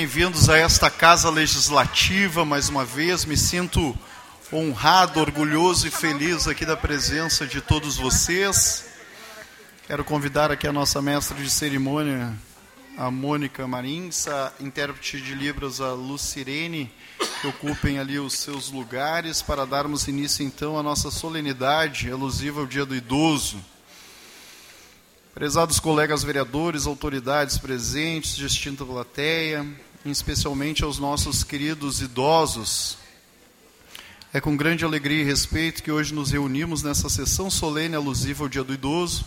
bem-vindos 0.00 0.48
a 0.48 0.56
esta 0.56 0.88
Casa 0.88 1.28
Legislativa 1.28 2.42
mais 2.42 2.70
uma 2.70 2.86
vez. 2.86 3.26
Me 3.26 3.36
sinto 3.36 3.94
honrado, 4.50 5.20
orgulhoso 5.20 5.86
e 5.86 5.90
feliz 5.90 6.48
aqui 6.48 6.64
da 6.64 6.74
presença 6.74 7.46
de 7.46 7.60
todos 7.60 7.98
vocês. 7.98 8.86
Quero 9.86 10.02
convidar 10.02 10.50
aqui 10.50 10.66
a 10.66 10.72
nossa 10.72 11.02
mestra 11.02 11.36
de 11.36 11.50
cerimônia, 11.50 12.32
a 12.96 13.10
Mônica 13.10 13.68
Marins, 13.68 14.26
a 14.26 14.54
intérprete 14.58 15.20
de 15.20 15.34
Libras, 15.34 15.82
a 15.82 15.92
Lucirene, 15.92 16.90
que 17.42 17.46
ocupem 17.48 17.98
ali 17.98 18.18
os 18.18 18.32
seus 18.32 18.70
lugares 18.70 19.42
para 19.42 19.66
darmos 19.66 20.08
início 20.08 20.42
então 20.42 20.78
à 20.78 20.82
nossa 20.82 21.10
solenidade 21.10 22.10
alusiva 22.10 22.60
ao 22.60 22.66
Dia 22.66 22.86
do 22.86 22.96
Idoso. 22.96 23.62
Prezados 25.34 25.78
colegas 25.78 26.24
vereadores, 26.24 26.86
autoridades 26.86 27.58
presentes, 27.58 28.34
distinta 28.34 28.82
plateia, 28.82 29.66
especialmente 30.04 30.82
aos 30.82 30.98
nossos 30.98 31.44
queridos 31.44 32.00
idosos. 32.00 32.96
É 34.32 34.40
com 34.40 34.56
grande 34.56 34.84
alegria 34.84 35.22
e 35.22 35.24
respeito 35.24 35.82
que 35.82 35.90
hoje 35.92 36.14
nos 36.14 36.30
reunimos 36.30 36.82
nessa 36.82 37.10
sessão 37.10 37.50
solene 37.50 37.96
alusiva 37.96 38.44
ao 38.44 38.48
Dia 38.48 38.64
do 38.64 38.72
Idoso. 38.72 39.24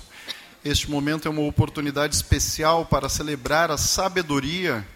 Este 0.65 0.89
momento 0.89 1.27
é 1.27 1.31
uma 1.31 1.41
oportunidade 1.41 2.15
especial 2.15 2.85
para 2.85 3.09
celebrar 3.09 3.69
a 3.69 3.77
sabedoria 3.77 4.87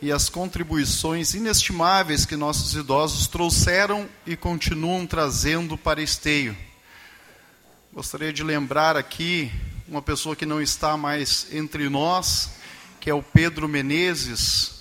e 0.00 0.12
as 0.12 0.28
contribuições 0.28 1.34
inestimáveis 1.34 2.26
que 2.26 2.36
nossos 2.36 2.74
idosos 2.74 3.26
trouxeram 3.26 4.06
e 4.26 4.36
continuam 4.36 5.06
trazendo 5.06 5.78
para 5.78 6.02
Esteio. 6.02 6.54
Gostaria 7.92 8.32
de 8.32 8.42
lembrar 8.42 8.96
aqui 8.96 9.50
uma 9.88 10.02
pessoa 10.02 10.36
que 10.36 10.44
não 10.44 10.60
está 10.60 10.96
mais 10.96 11.46
entre 11.52 11.88
nós, 11.88 12.50
que 13.00 13.08
é 13.08 13.14
o 13.14 13.22
Pedro 13.22 13.66
Menezes. 13.66 14.73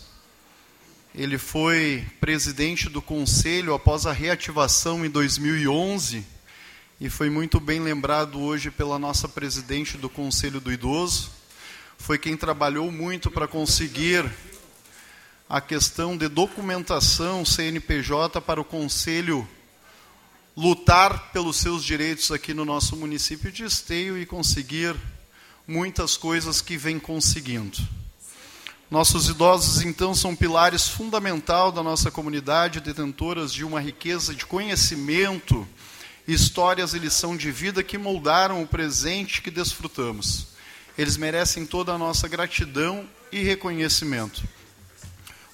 Ele 1.15 1.37
foi 1.37 2.03
presidente 2.19 2.89
do 2.89 2.99
conselho 2.99 3.75
após 3.75 4.07
a 4.07 4.11
reativação 4.11 5.05
em 5.05 5.09
2011 5.11 6.25
e 6.99 7.07
foi 7.07 7.29
muito 7.29 7.59
bem 7.59 7.79
lembrado 7.79 8.39
hoje 8.39 8.71
pela 8.71 8.97
nossa 8.97 9.29
presidente 9.29 9.95
do 9.95 10.09
Conselho 10.09 10.59
do 10.59 10.71
Idoso. 10.71 11.29
Foi 11.99 12.17
quem 12.17 12.35
trabalhou 12.35 12.91
muito 12.91 13.29
para 13.29 13.47
conseguir 13.47 14.25
a 15.47 15.61
questão 15.61 16.17
de 16.17 16.27
documentação 16.27 17.45
CNPJ 17.45 18.41
para 18.41 18.59
o 18.59 18.65
Conselho 18.65 19.47
lutar 20.57 21.31
pelos 21.31 21.57
seus 21.57 21.83
direitos 21.83 22.31
aqui 22.31 22.55
no 22.55 22.65
nosso 22.65 22.95
município 22.95 23.51
de 23.51 23.63
Esteio 23.63 24.17
e 24.17 24.25
conseguir 24.25 24.95
muitas 25.67 26.17
coisas 26.17 26.59
que 26.59 26.75
vem 26.75 26.99
conseguindo. 26.99 28.02
Nossos 28.91 29.27
idosos, 29.27 29.81
então, 29.81 30.13
são 30.13 30.35
pilares 30.35 30.87
fundamental 30.87 31.71
da 31.71 31.81
nossa 31.81 32.11
comunidade, 32.11 32.79
detentoras 32.79 33.51
de 33.51 33.63
uma 33.63 33.81
riqueza 33.81 34.35
de 34.35 34.45
conhecimento, 34.45 35.67
histórias 36.27 36.93
e 36.93 36.99
lição 36.99 37.35
de 37.35 37.51
vida 37.51 37.81
que 37.81 37.97
moldaram 37.97 38.61
o 38.61 38.67
presente 38.67 39.41
que 39.41 39.49
desfrutamos. 39.49 40.47
Eles 40.97 41.17
merecem 41.17 41.65
toda 41.65 41.91
a 41.93 41.97
nossa 41.97 42.27
gratidão 42.27 43.07
e 43.31 43.41
reconhecimento. 43.41 44.43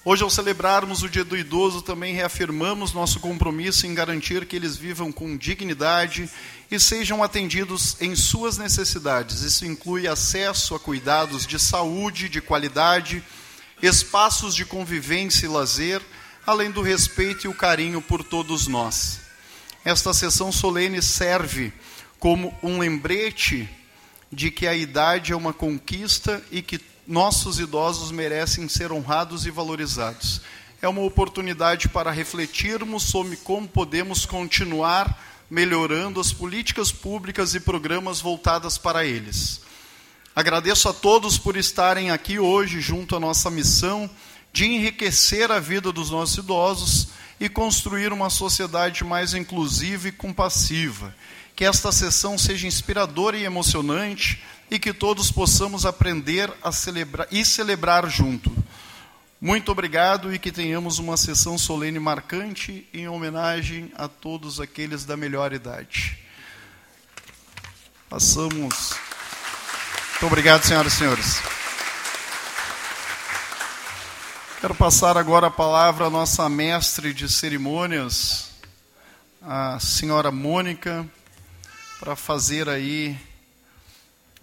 Hoje, 0.02 0.22
ao 0.22 0.30
celebrarmos 0.30 1.02
o 1.02 1.10
Dia 1.10 1.24
do 1.24 1.36
Idoso, 1.36 1.82
também 1.82 2.14
reafirmamos 2.14 2.94
nosso 2.94 3.20
compromisso 3.20 3.86
em 3.86 3.92
garantir 3.92 4.46
que 4.46 4.56
eles 4.56 4.74
vivam 4.74 5.12
com 5.12 5.36
dignidade 5.36 6.26
e 6.70 6.80
sejam 6.80 7.22
atendidos 7.22 8.00
em 8.00 8.16
suas 8.16 8.56
necessidades. 8.56 9.42
Isso 9.42 9.66
inclui 9.66 10.08
acesso 10.08 10.74
a 10.74 10.80
cuidados 10.80 11.46
de 11.46 11.58
saúde, 11.58 12.30
de 12.30 12.40
qualidade, 12.40 13.22
espaços 13.82 14.54
de 14.54 14.64
convivência 14.64 15.44
e 15.44 15.50
lazer, 15.50 16.00
além 16.46 16.70
do 16.70 16.80
respeito 16.80 17.44
e 17.46 17.48
o 17.48 17.54
carinho 17.54 18.00
por 18.00 18.24
todos 18.24 18.66
nós. 18.66 19.20
Esta 19.84 20.14
sessão 20.14 20.50
solene 20.50 21.02
serve 21.02 21.74
como 22.18 22.56
um 22.62 22.78
lembrete 22.78 23.68
de 24.32 24.50
que 24.50 24.66
a 24.66 24.74
idade 24.74 25.32
é 25.32 25.36
uma 25.36 25.52
conquista 25.52 26.42
e 26.50 26.62
que 26.62 26.80
nossos 27.10 27.58
idosos 27.58 28.12
merecem 28.12 28.68
ser 28.68 28.92
honrados 28.92 29.44
e 29.44 29.50
valorizados. 29.50 30.40
É 30.80 30.88
uma 30.88 31.02
oportunidade 31.02 31.88
para 31.88 32.12
refletirmos 32.12 33.02
sobre 33.02 33.36
como 33.36 33.66
podemos 33.66 34.24
continuar 34.24 35.20
melhorando 35.50 36.20
as 36.20 36.32
políticas 36.32 36.92
públicas 36.92 37.52
e 37.56 37.60
programas 37.60 38.20
voltadas 38.20 38.78
para 38.78 39.04
eles. 39.04 39.60
Agradeço 40.36 40.88
a 40.88 40.92
todos 40.92 41.36
por 41.36 41.56
estarem 41.56 42.12
aqui 42.12 42.38
hoje 42.38 42.80
junto 42.80 43.16
à 43.16 43.20
nossa 43.20 43.50
missão 43.50 44.08
de 44.52 44.66
enriquecer 44.66 45.50
a 45.50 45.58
vida 45.58 45.90
dos 45.90 46.10
nossos 46.10 46.36
idosos 46.38 47.08
e 47.40 47.48
construir 47.48 48.12
uma 48.12 48.30
sociedade 48.30 49.02
mais 49.02 49.34
inclusiva 49.34 50.06
e 50.06 50.12
compassiva. 50.12 51.12
Que 51.56 51.64
esta 51.64 51.90
sessão 51.90 52.38
seja 52.38 52.68
inspiradora 52.68 53.36
e 53.36 53.44
emocionante, 53.44 54.40
e 54.70 54.78
que 54.78 54.92
todos 54.94 55.30
possamos 55.30 55.84
aprender 55.84 56.52
a 56.62 56.70
celebrar 56.70 57.26
e 57.30 57.44
celebrar 57.44 58.08
junto. 58.08 58.50
Muito 59.40 59.72
obrigado 59.72 60.32
e 60.34 60.38
que 60.38 60.52
tenhamos 60.52 60.98
uma 60.98 61.16
sessão 61.16 61.58
solene 61.58 61.98
marcante 61.98 62.86
em 62.92 63.08
homenagem 63.08 63.90
a 63.96 64.06
todos 64.06 64.60
aqueles 64.60 65.04
da 65.04 65.16
melhor 65.16 65.52
idade. 65.52 66.18
Passamos. 68.08 68.94
Muito 70.10 70.26
obrigado, 70.26 70.62
senhoras 70.64 70.92
e 70.92 70.96
senhores. 70.96 71.42
Quero 74.60 74.74
passar 74.74 75.16
agora 75.16 75.46
a 75.46 75.50
palavra 75.50 76.04
à 76.04 76.10
nossa 76.10 76.46
mestre 76.46 77.14
de 77.14 77.26
cerimônias, 77.30 78.50
a 79.40 79.80
senhora 79.80 80.30
Mônica, 80.30 81.08
para 81.98 82.14
fazer 82.14 82.68
aí 82.68 83.18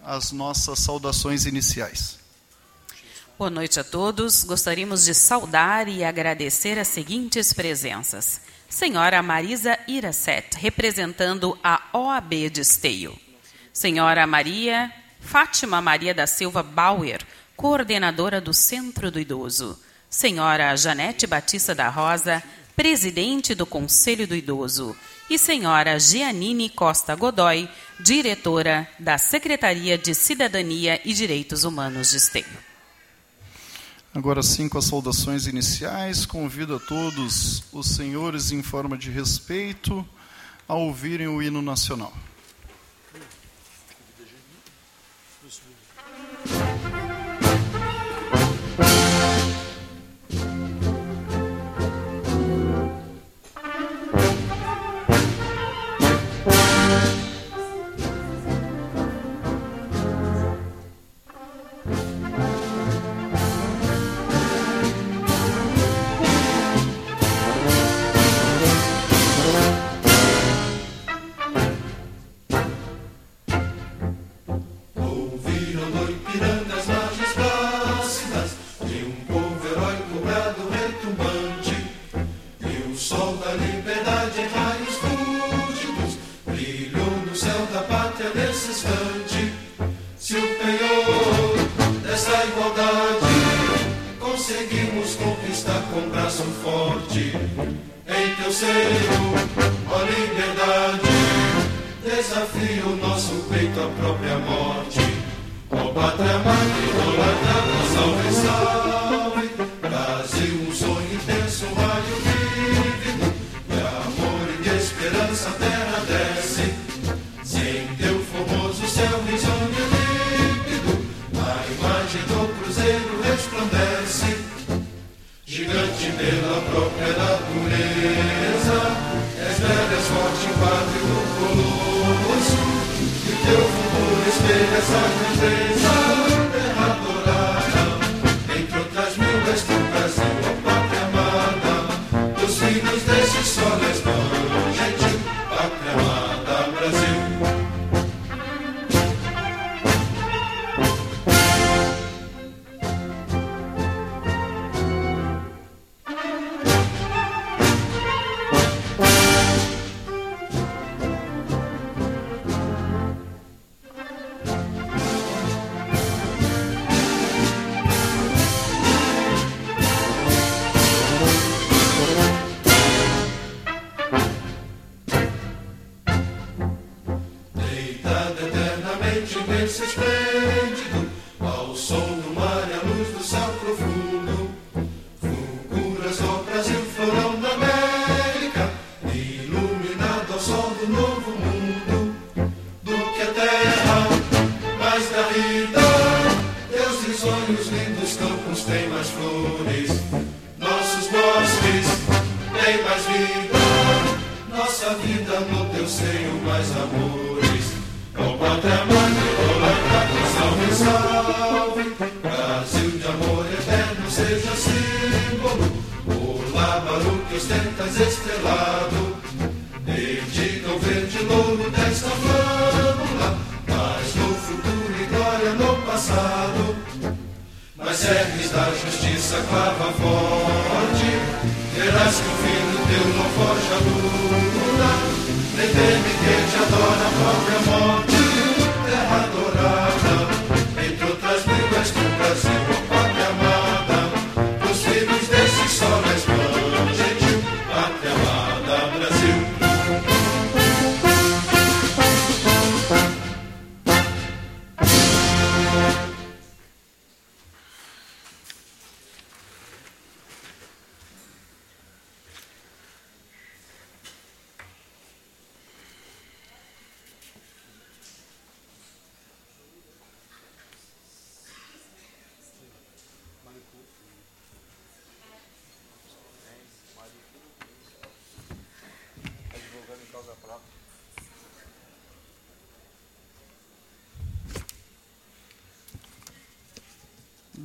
as 0.07 0.31
nossas 0.31 0.79
saudações 0.79 1.45
iniciais. 1.45 2.18
Boa 3.38 3.50
noite 3.50 3.78
a 3.78 3.84
todos. 3.84 4.45
Gostaríamos 4.45 5.03
de 5.03 5.13
saudar 5.13 5.90
e 5.90 6.03
agradecer 6.03 6.79
as 6.79 6.88
seguintes 6.88 7.51
presenças. 7.51 8.40
Senhora 8.69 9.22
Marisa 9.22 9.78
Iracet, 9.85 10.57
representando 10.57 11.59
a 11.62 11.84
OAB 11.94 12.50
de 12.50 12.62
Esteio. 12.62 13.19
Senhora 13.73 14.25
Maria 14.25 14.91
Fátima 15.19 15.81
Maria 15.81 16.13
da 16.13 16.25
Silva 16.25 16.63
Bauer, 16.63 17.19
coordenadora 17.57 18.39
do 18.39 18.53
Centro 18.53 19.12
do 19.12 19.19
Idoso. 19.19 19.78
Senhora 20.09 20.75
Janete 20.78 21.28
Batista 21.28 21.75
da 21.75 21.89
Rosa, 21.89 22.41
presidente 22.78 23.53
do 23.53 23.66
Conselho 23.66 24.25
do 24.25 24.35
Idoso 24.35 24.95
e 25.30 25.38
senhora 25.38 26.00
Gianine 26.00 26.70
Costa 26.70 27.16
Godoy, 27.16 27.68
diretora 28.00 28.88
da 28.98 29.18
Secretaria 29.18 29.98
de 29.98 30.16
Cidadania 30.16 31.02
e 31.04 31.14
Direitos 31.14 31.64
Humanos 31.64 32.12
de 32.12 32.18
Esteio. 32.18 32.46
Agora 34.14 34.42
sim, 34.42 34.68
com 34.68 34.78
as 34.78 34.86
saudações 34.86 35.46
iniciais, 35.46 36.26
convido 36.26 36.76
a 36.76 36.80
todos 36.80 37.64
os 37.72 37.88
senhores 37.88 38.52
em 38.52 38.64
forma 38.64 38.98
de 38.98 39.12
respeito 39.12 40.08
a 40.68 40.76
ouvirem 40.76 41.28
o 41.28 41.42
hino 41.42 41.62
nacional. 41.62 42.14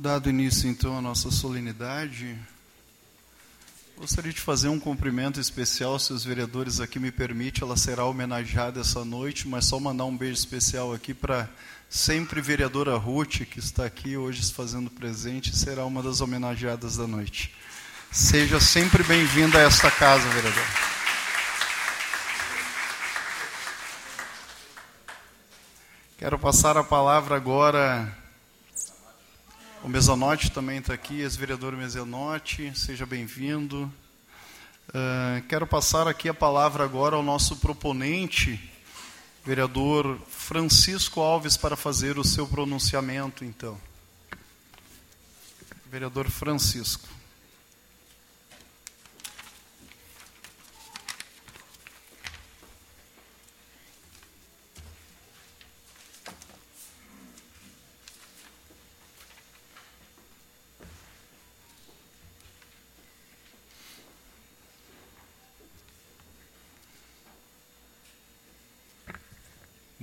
Dado 0.03 0.29
início 0.29 0.69
então 0.69 0.97
à 0.97 1.01
nossa 1.01 1.31
solenidade, 1.31 2.37
gostaria 3.97 4.33
de 4.33 4.41
fazer 4.41 4.67
um 4.67 4.77
cumprimento 4.77 5.39
especial, 5.39 5.97
se 5.97 6.11
os 6.11 6.25
vereadores 6.25 6.81
aqui 6.81 6.99
me 6.99 7.09
permitem, 7.09 7.63
ela 7.63 7.77
será 7.77 8.03
homenageada 8.03 8.81
essa 8.81 9.05
noite, 9.05 9.47
mas 9.47 9.63
só 9.63 9.79
mandar 9.79 10.03
um 10.03 10.17
beijo 10.17 10.33
especial 10.33 10.93
aqui 10.93 11.13
para 11.13 11.49
sempre 11.89 12.41
vereadora 12.41 12.97
Ruth, 12.97 13.45
que 13.49 13.59
está 13.59 13.85
aqui 13.85 14.17
hoje 14.17 14.43
se 14.43 14.51
fazendo 14.51 14.89
presente, 14.89 15.55
será 15.55 15.85
uma 15.85 16.03
das 16.03 16.19
homenageadas 16.19 16.97
da 16.97 17.07
noite. 17.07 17.55
Seja 18.11 18.59
sempre 18.59 19.03
bem-vinda 19.03 19.57
a 19.57 19.61
esta 19.61 19.89
casa, 19.89 20.27
vereadora. 20.31 20.67
Quero 26.17 26.37
passar 26.37 26.75
a 26.75 26.83
palavra 26.83 27.37
agora 27.37 28.21
o 29.83 29.89
Mesonote 29.89 30.49
também 30.49 30.77
está 30.79 30.93
aqui, 30.93 31.19
ex-vereador 31.19 31.73
Mesonote, 31.73 32.71
seja 32.73 33.05
bem-vindo. 33.05 33.91
Uh, 34.87 35.45
quero 35.49 35.67
passar 35.67 36.07
aqui 36.07 36.29
a 36.29 36.33
palavra 36.33 36.85
agora 36.85 37.17
ao 37.17 37.21
nosso 37.21 37.57
proponente, 37.57 38.57
vereador 39.43 40.17
Francisco 40.29 41.19
Alves, 41.19 41.57
para 41.57 41.75
fazer 41.75 42.17
o 42.17 42.23
seu 42.23 42.47
pronunciamento, 42.47 43.43
então. 43.43 43.77
Vereador 45.91 46.29
Francisco. 46.29 47.09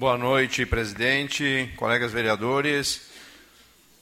Boa 0.00 0.16
noite, 0.16 0.64
presidente, 0.64 1.71
colegas 1.76 2.11
vereadores, 2.11 3.02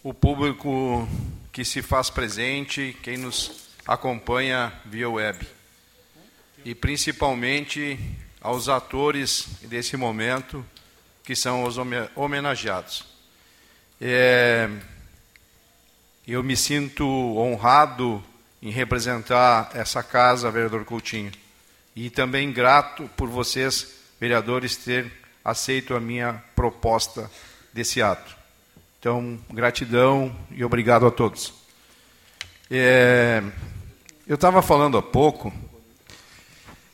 o 0.00 0.14
público 0.14 1.08
que 1.50 1.64
se 1.64 1.82
faz 1.82 2.08
presente, 2.08 2.96
quem 3.02 3.16
nos 3.16 3.68
acompanha 3.84 4.72
via 4.84 5.10
web. 5.10 5.44
E 6.64 6.72
principalmente 6.72 7.98
aos 8.40 8.68
atores 8.68 9.48
desse 9.62 9.96
momento, 9.96 10.64
que 11.24 11.34
são 11.34 11.64
os 11.64 11.76
homenageados. 12.14 13.04
É, 14.00 14.70
eu 16.28 16.44
me 16.44 16.56
sinto 16.56 17.04
honrado 17.04 18.22
em 18.62 18.70
representar 18.70 19.72
essa 19.74 20.00
casa, 20.04 20.48
vereador 20.48 20.84
Coutinho, 20.84 21.32
e 21.96 22.08
também 22.08 22.52
grato 22.52 23.10
por 23.16 23.28
vocês, 23.28 23.98
vereadores, 24.20 24.76
terem 24.76 25.10
aceito 25.48 25.94
a 25.94 26.00
minha 26.00 26.42
proposta 26.54 27.30
desse 27.72 28.02
ato. 28.02 28.36
Então, 28.98 29.38
gratidão 29.50 30.34
e 30.50 30.64
obrigado 30.64 31.06
a 31.06 31.10
todos. 31.10 31.54
É, 32.70 33.42
eu 34.26 34.34
estava 34.34 34.60
falando 34.60 34.98
há 34.98 35.02
pouco 35.02 35.52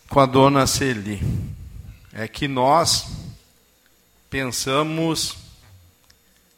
com 0.09 0.21
a 0.21 0.27
dona 0.27 0.67
Celi, 0.67 1.21
é 2.13 2.29
que 2.29 2.47
nós 2.47 3.07
pensamos 4.31 5.37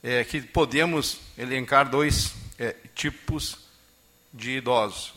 é, 0.03 0.23
que 0.25 0.43
podemos 0.43 1.19
elencar 1.39 1.89
dois 1.89 2.35
é, 2.59 2.77
tipos 2.95 3.57
de 4.35 4.59
idosos. 4.59 5.15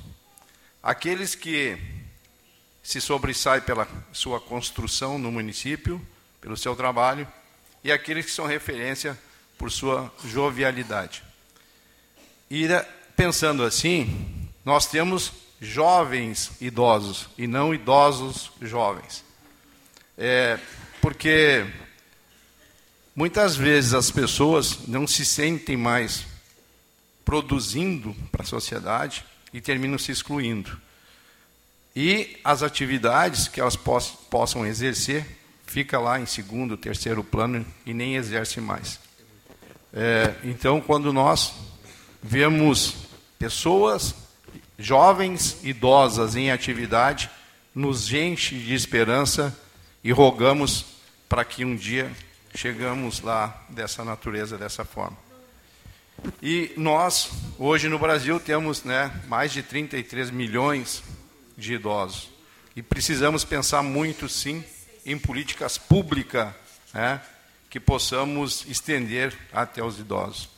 Aqueles 0.81 1.35
que 1.35 1.77
se 2.81 3.01
sobressaem 3.01 3.61
pela 3.61 3.87
sua 4.13 4.39
construção 4.39 5.19
no 5.19 5.31
município, 5.31 6.01
pelo 6.41 6.57
seu 6.57 6.75
trabalho, 6.75 7.27
e 7.83 7.91
aqueles 7.91 8.25
que 8.25 8.31
são 8.31 8.45
referência 8.45 9.17
por 9.57 9.71
sua 9.71 10.11
jovialidade. 10.25 11.23
E 12.49 12.67
pensando 13.15 13.63
assim, 13.63 14.49
nós 14.63 14.85
temos 14.85 15.31
jovens 15.61 16.51
idosos 16.61 17.27
e 17.37 17.47
não 17.47 17.73
idosos 17.73 18.51
jovens. 18.61 19.23
É, 20.17 20.57
porque 21.01 21.65
muitas 23.15 23.55
vezes 23.55 23.93
as 23.93 24.09
pessoas 24.11 24.87
não 24.87 25.05
se 25.05 25.25
sentem 25.25 25.77
mais 25.77 26.25
produzindo 27.23 28.15
para 28.31 28.43
a 28.43 28.45
sociedade 28.45 29.23
e 29.53 29.61
terminam 29.61 29.97
se 29.97 30.11
excluindo. 30.11 30.79
E 31.95 32.37
as 32.43 32.63
atividades 32.63 33.47
que 33.47 33.59
elas 33.59 33.75
possam 33.75 34.65
exercer 34.65 35.38
fica 35.69 35.99
lá 35.99 36.19
em 36.19 36.25
segundo, 36.25 36.75
terceiro 36.75 37.23
plano 37.23 37.63
e 37.85 37.93
nem 37.93 38.15
exerce 38.15 38.59
mais. 38.59 38.99
É, 39.93 40.33
então, 40.43 40.81
quando 40.81 41.13
nós 41.13 41.53
vemos 42.23 42.95
pessoas 43.37 44.15
jovens, 44.79 45.59
idosas 45.63 46.35
em 46.35 46.49
atividade, 46.49 47.29
nos 47.75 48.11
enche 48.11 48.57
de 48.57 48.73
esperança 48.73 49.55
e 50.03 50.11
rogamos 50.11 50.85
para 51.27 51.45
que 51.45 51.63
um 51.63 51.75
dia 51.75 52.11
chegamos 52.55 53.21
lá 53.21 53.63
dessa 53.69 54.03
natureza, 54.03 54.57
dessa 54.57 54.83
forma. 54.83 55.17
E 56.41 56.71
nós, 56.77 57.29
hoje 57.59 57.87
no 57.87 57.99
Brasil, 57.99 58.39
temos 58.39 58.83
né, 58.83 59.11
mais 59.27 59.53
de 59.53 59.61
33 59.61 60.31
milhões 60.31 61.03
de 61.55 61.75
idosos. 61.75 62.31
E 62.75 62.81
precisamos 62.81 63.45
pensar 63.45 63.83
muito, 63.83 64.27
sim, 64.27 64.63
em 65.11 65.17
políticas 65.17 65.77
públicas 65.77 66.53
né, 66.93 67.19
que 67.69 67.79
possamos 67.79 68.63
estender 68.67 69.35
até 69.51 69.83
os 69.83 69.99
idosos. 69.99 70.49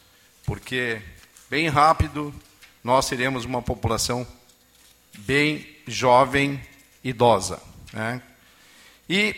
Porque, 0.46 1.01
bem 1.50 1.70
rápido, 1.70 2.34
nós 2.84 3.05
seremos 3.05 3.46
uma 3.46 3.62
população 3.62 4.27
bem 5.20 5.65
jovem, 5.88 6.62
idosa. 7.03 7.62
Né? 7.93 8.22
E 9.10 9.36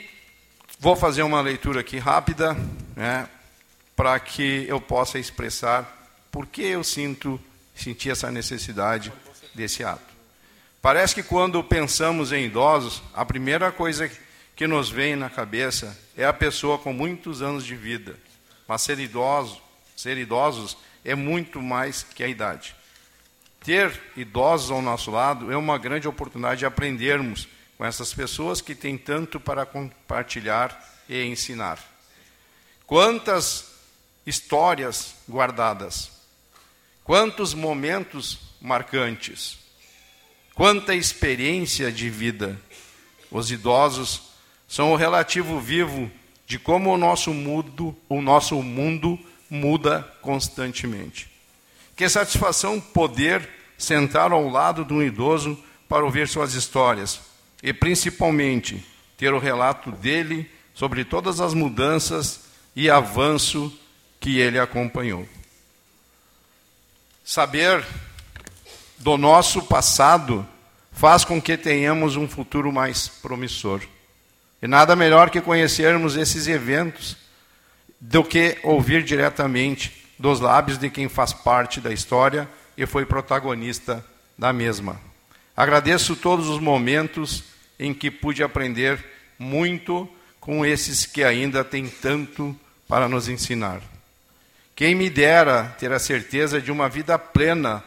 vou 0.80 0.96
fazer 0.96 1.22
uma 1.22 1.42
leitura 1.42 1.82
aqui 1.82 2.00
rápida, 2.00 2.56
né, 2.96 3.30
para 3.96 4.20
que 4.20 4.66
eu 4.68 4.82
possa 4.82 5.20
expressar 5.20 6.02
por 6.32 6.48
que 6.48 6.64
eu 6.64 6.84
sinto 6.84 7.40
senti 7.76 8.10
essa 8.10 8.32
necessidade 8.32 9.12
desse 9.54 9.84
ato. 9.84 10.14
Parece 10.82 11.16
que 11.16 11.24
quando 11.24 11.64
pensamos 11.64 12.32
em 12.32 12.46
idosos, 12.46 13.02
a 13.14 13.24
primeira 13.24 13.72
coisa 13.72 14.10
que 14.56 14.68
nos 14.68 14.90
vem 14.90 15.16
na 15.16 15.30
cabeça 15.30 15.98
é 16.16 16.26
a 16.26 16.34
pessoa 16.34 16.78
com 16.78 16.94
muitos 16.94 17.42
anos 17.42 17.66
de 17.66 17.76
vida. 17.76 18.18
Mas 18.68 18.82
ser 18.82 19.00
idoso, 19.00 19.62
ser 19.96 20.18
idosos 20.18 20.78
é 21.04 21.16
muito 21.16 21.62
mais 21.62 22.04
que 22.04 22.24
a 22.24 22.28
idade. 22.28 22.76
Ter 23.64 24.00
idosos 24.16 24.72
ao 24.72 24.82
nosso 24.82 25.10
lado 25.10 25.52
é 25.52 25.58
uma 25.58 25.78
grande 25.78 26.08
oportunidade 26.08 26.60
de 26.60 26.66
aprendermos 26.66 27.48
com 27.78 27.86
essas 27.86 28.14
pessoas 28.14 28.62
que 28.62 28.76
têm 28.76 28.98
tanto 28.98 29.40
para 29.40 29.66
compartilhar 29.66 31.02
e 31.10 31.24
ensinar. 31.24 31.80
Quantas 32.86 33.74
histórias 34.26 35.16
guardadas, 35.28 36.12
quantos 37.04 37.54
momentos 37.54 38.40
marcantes, 38.62 39.58
quanta 40.54 40.94
experiência 40.94 41.92
de 41.92 42.10
vida. 42.10 42.60
Os 43.32 43.52
idosos 43.52 44.33
são 44.74 44.92
o 44.92 44.96
relativo 44.96 45.60
vivo 45.60 46.10
de 46.48 46.58
como 46.58 46.92
o 46.92 46.98
nosso 46.98 47.32
mundo, 47.32 47.96
o 48.10 48.24
nosso 48.24 48.60
mundo 48.64 49.20
muda 49.48 50.02
constantemente. 50.20 51.30
Que 51.96 52.10
satisfação 52.10 52.82
poder 52.82 53.48
sentar 53.78 54.32
ao 54.32 54.50
lado 54.50 54.84
de 54.84 54.92
um 54.92 55.04
idoso 55.04 55.64
para 55.88 56.04
ouvir 56.04 56.28
suas 56.28 56.56
histórias 56.56 57.22
e, 57.62 57.72
principalmente, 57.72 58.84
ter 59.16 59.32
o 59.32 59.38
relato 59.38 59.92
dele 59.92 60.50
sobre 60.74 61.06
todas 61.06 61.40
as 61.40 61.54
mudanças 61.54 62.46
e 62.76 62.90
avanço 62.90 63.72
que 64.20 64.40
ele 64.40 64.58
acompanhou. 64.58 65.30
Saber 67.24 67.86
do 68.98 69.20
nosso 69.20 69.62
passado 69.62 70.44
faz 70.92 71.24
com 71.24 71.40
que 71.40 71.58
tenhamos 71.58 72.16
um 72.16 72.28
futuro 72.28 72.74
mais 72.74 73.08
promissor. 73.08 73.80
E 74.64 74.68
nada 74.68 74.96
melhor 74.96 75.30
que 75.30 75.42
conhecermos 75.42 76.16
esses 76.16 76.48
eventos 76.48 77.18
do 78.00 78.24
que 78.24 78.58
ouvir 78.64 79.04
diretamente 79.04 80.08
dos 80.18 80.40
lábios 80.40 80.78
de 80.78 80.90
quem 80.90 81.10
faz 81.10 81.34
parte 81.34 81.82
da 81.82 81.92
história 81.92 82.48
e 82.78 82.86
foi 82.86 83.06
protagonista 83.06 84.02
da 84.38 84.54
mesma. 84.54 85.02
Agradeço 85.54 86.16
todos 86.16 86.48
os 86.48 86.62
momentos 86.62 87.44
em 87.78 87.94
que 87.94 88.10
pude 88.10 88.42
aprender 88.42 89.04
muito 89.38 90.08
com 90.40 90.66
esses 90.66 91.06
que 91.06 91.26
ainda 91.26 91.62
têm 91.66 91.90
tanto 91.90 92.58
para 92.88 93.10
nos 93.10 93.28
ensinar. 93.28 93.82
Quem 94.74 94.96
me 94.96 95.10
dera 95.10 95.76
ter 95.78 95.92
a 95.92 96.00
certeza 96.00 96.62
de 96.62 96.72
uma 96.72 96.88
vida 96.88 97.20
plena 97.20 97.84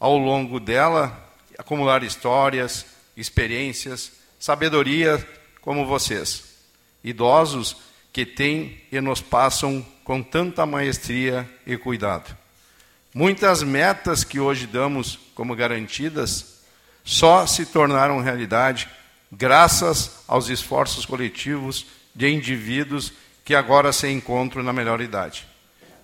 ao 0.00 0.16
longo 0.16 0.58
dela, 0.58 1.30
acumular 1.58 2.02
histórias, 2.02 2.86
experiências, 3.14 4.10
sabedoria 4.38 5.22
como 5.68 5.84
vocês, 5.84 6.44
idosos 7.04 7.76
que 8.10 8.24
têm 8.24 8.80
e 8.90 9.02
nos 9.02 9.20
passam 9.20 9.84
com 10.02 10.22
tanta 10.22 10.64
maestria 10.64 11.46
e 11.66 11.76
cuidado. 11.76 12.34
Muitas 13.12 13.62
metas 13.62 14.24
que 14.24 14.40
hoje 14.40 14.66
damos 14.66 15.18
como 15.34 15.54
garantidas 15.54 16.62
só 17.04 17.46
se 17.46 17.66
tornaram 17.66 18.22
realidade 18.22 18.88
graças 19.30 20.22
aos 20.26 20.48
esforços 20.48 21.04
coletivos 21.04 21.84
de 22.14 22.30
indivíduos 22.30 23.12
que 23.44 23.54
agora 23.54 23.92
se 23.92 24.08
encontram 24.08 24.62
na 24.62 24.72
melhor 24.72 25.02
idade. 25.02 25.46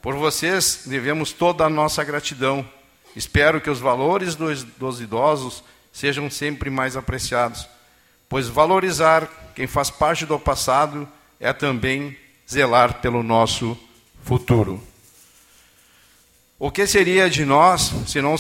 Por 0.03 0.15
vocês 0.15 0.83
devemos 0.85 1.33
toda 1.33 1.65
a 1.65 1.71
nossa 1.71 2.05
gratidão. 2.05 2.69
Espero 3.17 3.63
que 3.63 3.71
os 3.71 3.81
valores 3.81 4.35
dos, 4.35 4.63
dos 4.63 5.01
idosos 5.01 5.65
sejam 5.91 6.29
sempre 6.29 6.69
mais 6.69 6.99
apreciados, 6.99 7.67
pois 8.29 8.47
valorizar 8.47 9.27
quem 9.55 9.67
faz 9.67 9.91
parte 9.91 10.27
do 10.27 10.39
passado 10.39 11.09
é 11.39 11.53
também 11.53 12.17
zelar 12.51 13.01
pelo 13.01 13.23
nosso 13.23 13.79
futuro. 14.23 14.83
O 16.59 16.71
que 16.71 16.87
seria 16.87 17.29
de 17.29 17.45
nós 17.45 17.93
se 18.07 18.21
não, 18.21 18.37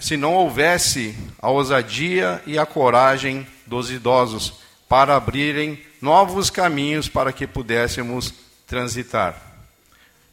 se 0.00 0.16
não 0.16 0.34
houvesse 0.34 1.16
a 1.40 1.48
ousadia 1.50 2.42
e 2.46 2.58
a 2.58 2.66
coragem 2.66 3.46
dos 3.66 3.90
idosos 3.90 4.60
para 4.88 5.16
abrirem 5.16 5.82
novos 6.00 6.50
caminhos 6.50 7.08
para 7.08 7.32
que 7.32 7.46
pudéssemos 7.46 8.34
transitar? 8.66 9.40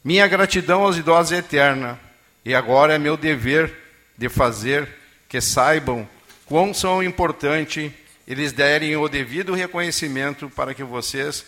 Minha 0.04 0.28
gratidão 0.28 0.84
aos 0.84 0.98
idosos 0.98 1.32
é 1.32 1.38
eterna 1.38 2.00
e 2.44 2.56
agora 2.56 2.96
é 2.96 3.00
meu 3.00 3.16
dever 3.16 3.74
de 4.18 4.28
fazer 4.28 4.90
que 5.30 5.40
saibam 5.40 6.08
quão 6.46 6.74
são 6.74 7.02
importante 7.02 7.96
eles 8.28 8.52
derem 8.52 8.96
o 8.96 9.08
devido 9.08 9.54
reconhecimento 9.54 10.50
para 10.50 10.74
que 10.74 10.84
vocês, 10.84 11.46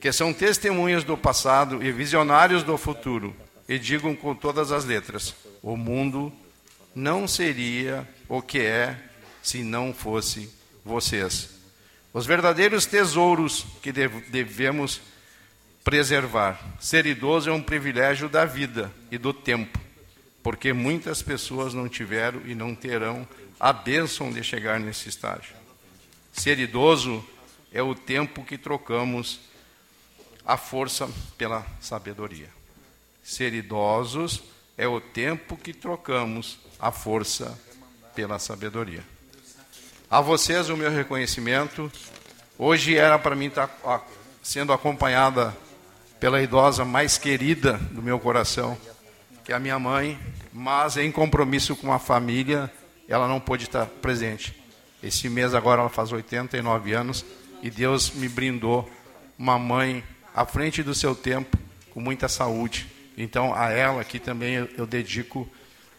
que 0.00 0.12
são 0.12 0.32
testemunhas 0.32 1.04
do 1.04 1.16
passado 1.16 1.82
e 1.82 1.90
visionários 1.90 2.62
do 2.62 2.76
futuro, 2.78 3.34
e 3.68 3.78
digam 3.78 4.14
com 4.14 4.34
todas 4.34 4.70
as 4.70 4.84
letras: 4.84 5.34
o 5.62 5.76
mundo 5.76 6.32
não 6.94 7.26
seria 7.26 8.08
o 8.28 8.40
que 8.40 8.60
é 8.60 8.96
se 9.42 9.62
não 9.62 9.92
fosse 9.92 10.50
vocês. 10.84 11.50
Os 12.12 12.24
verdadeiros 12.24 12.86
tesouros 12.86 13.66
que 13.82 13.92
devemos 13.92 15.00
preservar. 15.84 16.58
Ser 16.80 17.04
idoso 17.04 17.50
é 17.50 17.52
um 17.52 17.62
privilégio 17.62 18.28
da 18.28 18.44
vida 18.44 18.92
e 19.10 19.18
do 19.18 19.32
tempo, 19.32 19.78
porque 20.42 20.72
muitas 20.72 21.22
pessoas 21.22 21.74
não 21.74 21.88
tiveram 21.88 22.40
e 22.46 22.54
não 22.54 22.74
terão 22.74 23.28
a 23.58 23.72
bênção 23.72 24.32
de 24.32 24.42
chegar 24.42 24.80
nesse 24.80 25.08
estágio. 25.08 25.55
Ser 26.36 26.58
idoso 26.58 27.24
é 27.72 27.82
o 27.82 27.94
tempo 27.94 28.44
que 28.44 28.58
trocamos 28.58 29.40
a 30.44 30.56
força 30.56 31.08
pela 31.36 31.66
sabedoria. 31.80 32.48
Ser 33.24 33.54
idosos 33.54 34.42
é 34.76 34.86
o 34.86 35.00
tempo 35.00 35.56
que 35.56 35.72
trocamos 35.72 36.58
a 36.78 36.92
força 36.92 37.58
pela 38.14 38.38
sabedoria. 38.38 39.02
A 40.10 40.20
vocês 40.20 40.68
o 40.68 40.76
meu 40.76 40.90
reconhecimento. 40.90 41.90
Hoje 42.58 42.96
era 42.96 43.18
para 43.18 43.34
mim 43.34 43.46
estar 43.46 43.68
sendo 44.42 44.72
acompanhada 44.72 45.56
pela 46.20 46.40
idosa 46.40 46.84
mais 46.84 47.18
querida 47.18 47.72
do 47.90 48.02
meu 48.02 48.20
coração, 48.20 48.78
que 49.42 49.52
é 49.52 49.56
a 49.56 49.60
minha 49.60 49.78
mãe, 49.78 50.20
mas 50.52 50.98
em 50.98 51.10
compromisso 51.10 51.74
com 51.74 51.92
a 51.92 51.98
família, 51.98 52.70
ela 53.08 53.26
não 53.26 53.40
pôde 53.40 53.64
estar 53.64 53.86
presente. 53.86 54.65
Esse 55.06 55.28
mês 55.28 55.54
agora 55.54 55.82
ela 55.82 55.88
faz 55.88 56.10
89 56.10 56.92
anos 56.92 57.24
e 57.62 57.70
Deus 57.70 58.10
me 58.10 58.28
brindou 58.28 58.90
uma 59.38 59.56
mãe 59.56 60.02
à 60.34 60.44
frente 60.44 60.82
do 60.82 60.96
seu 60.96 61.14
tempo, 61.14 61.56
com 61.90 62.00
muita 62.00 62.26
saúde. 62.26 62.88
Então, 63.16 63.54
a 63.54 63.70
ela 63.70 64.00
aqui 64.00 64.18
também 64.18 64.68
eu, 64.76 64.84
dedico 64.84 65.48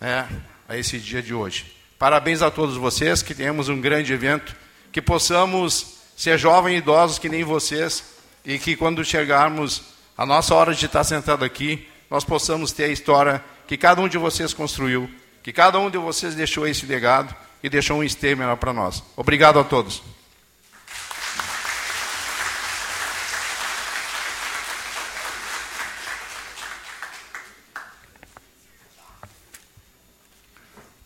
né, 0.02 0.28
a 0.68 0.78
esse 0.78 1.00
dia 1.00 1.22
de 1.22 1.34
hoje. 1.34 1.74
Parabéns 1.98 2.42
a 2.42 2.52
todos 2.52 2.76
vocês, 2.76 3.22
que 3.22 3.34
tenhamos 3.34 3.70
um 3.70 3.80
grande 3.80 4.12
evento, 4.12 4.54
que 4.92 5.02
possamos 5.02 6.00
ser 6.18 6.38
jovens 6.38 6.76
e 6.76 6.78
idosos 6.80 7.18
que 7.18 7.30
nem 7.30 7.46
vocês, 7.46 8.04
e 8.44 8.60
que 8.60 8.76
quando 8.76 9.06
chegarmos 9.06 9.84
a 10.18 10.26
nossa 10.26 10.54
hora 10.54 10.74
de 10.74 10.86
estar 10.86 11.06
sentado 11.06 11.46
aqui, 11.46 11.88
nós 12.10 12.26
possamos 12.26 12.74
ter 12.74 12.84
a 12.84 12.90
história 12.90 13.42
que 13.68 13.78
cada 13.78 14.02
um 14.02 14.10
de 14.10 14.18
vocês 14.18 14.54
construiu, 14.54 15.10
que 15.42 15.54
cada 15.54 15.80
um 15.80 15.90
de 15.90 15.98
vocês 15.98 16.36
deixou 16.36 16.68
esse 16.68 16.86
legado 16.86 17.34
e 17.64 17.70
deixou 17.70 18.00
um 18.00 18.04
esteio 18.04 18.38
para 18.58 18.74
nós. 18.74 19.04
Obrigado 19.16 19.60
a 19.60 19.64
todos. 19.64 20.02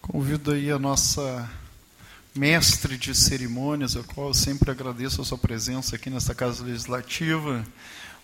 Convido 0.01 0.51
aí 0.51 0.69
a 0.69 0.77
nossa 0.77 1.49
mestre 2.35 2.97
de 2.97 3.15
cerimônias, 3.15 3.95
a 3.95 4.03
qual 4.03 4.27
eu 4.27 4.33
sempre 4.33 4.69
agradeço 4.69 5.21
a 5.21 5.25
sua 5.25 5.37
presença 5.37 5.95
aqui 5.95 6.09
nesta 6.09 6.35
Casa 6.35 6.65
Legislativa, 6.65 7.65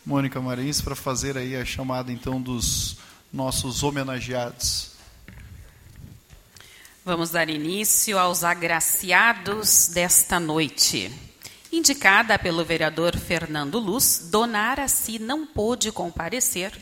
Mônica 0.06 0.42
Marins, 0.42 0.82
para 0.82 0.96
fazer 0.96 1.38
aí 1.38 1.56
a 1.56 1.64
chamada 1.64 2.12
então 2.12 2.42
dos 2.42 2.98
nossos 3.32 3.84
homenageados. 3.84 4.97
Vamos 7.08 7.30
dar 7.30 7.50
início 7.50 8.20
aos 8.20 8.44
agraciados 8.44 9.88
desta 9.88 10.42
noite. 10.42 11.10
Indicada 11.72 12.38
pelo 12.38 12.66
vereador 12.66 13.16
Fernando 13.16 13.80
Luz, 13.80 14.28
Dona 14.30 14.60
Araci 14.60 15.18
não 15.18 15.46
pôde 15.46 15.90
comparecer 15.90 16.78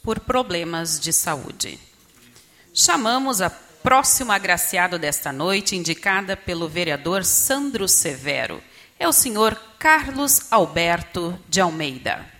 por 0.00 0.20
problemas 0.20 1.00
de 1.00 1.12
saúde. 1.12 1.76
Chamamos 2.72 3.40
a 3.42 3.50
próximo 3.50 4.30
agraciado 4.30 4.96
desta 4.96 5.32
noite, 5.32 5.74
indicada 5.74 6.36
pelo 6.36 6.68
vereador 6.68 7.24
Sandro 7.24 7.88
Severo, 7.88 8.62
é 8.96 9.08
o 9.08 9.12
senhor 9.12 9.60
Carlos 9.76 10.52
Alberto 10.52 11.36
de 11.48 11.60
Almeida. 11.60 12.33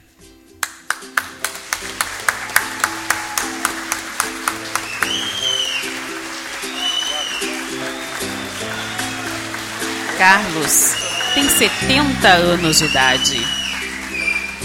Carlos 10.25 10.95
tem 11.35 11.47
70 11.47 12.27
anos 12.29 12.79
de 12.79 12.87
idade. 12.87 13.47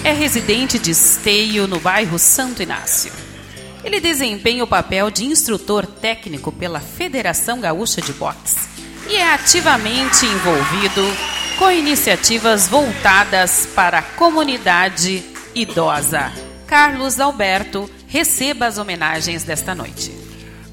É 0.05 0.13
residente 0.13 0.79
de 0.79 0.91
Esteio, 0.91 1.67
no 1.67 1.81
bairro 1.81 2.17
Santo 2.17 2.63
Inácio. 2.63 3.11
Ele 3.83 3.99
desempenha 3.99 4.63
o 4.63 4.67
papel 4.67 5.11
de 5.11 5.25
instrutor 5.25 5.85
técnico 5.85 6.49
pela 6.49 6.79
Federação 6.79 7.59
Gaúcha 7.59 8.01
de 8.01 8.13
Boxe 8.13 8.55
e 9.09 9.17
é 9.17 9.33
ativamente 9.33 10.25
envolvido 10.25 11.03
com 11.57 11.69
iniciativas 11.69 12.69
voltadas 12.69 13.67
para 13.75 13.99
a 13.99 14.03
comunidade 14.03 15.21
idosa. 15.53 16.31
Carlos 16.67 17.19
Alberto, 17.19 17.91
receba 18.07 18.65
as 18.65 18.77
homenagens 18.77 19.43
desta 19.43 19.75
noite. 19.75 20.18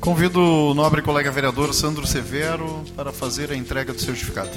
Convido 0.06 0.40
o 0.40 0.72
nobre 0.72 1.02
colega 1.02 1.32
vereador 1.32 1.74
Sandro 1.74 2.06
Severo 2.06 2.84
para 2.94 3.10
fazer 3.10 3.50
a 3.50 3.56
entrega 3.56 3.92
do 3.92 4.00
certificado. 4.00 4.52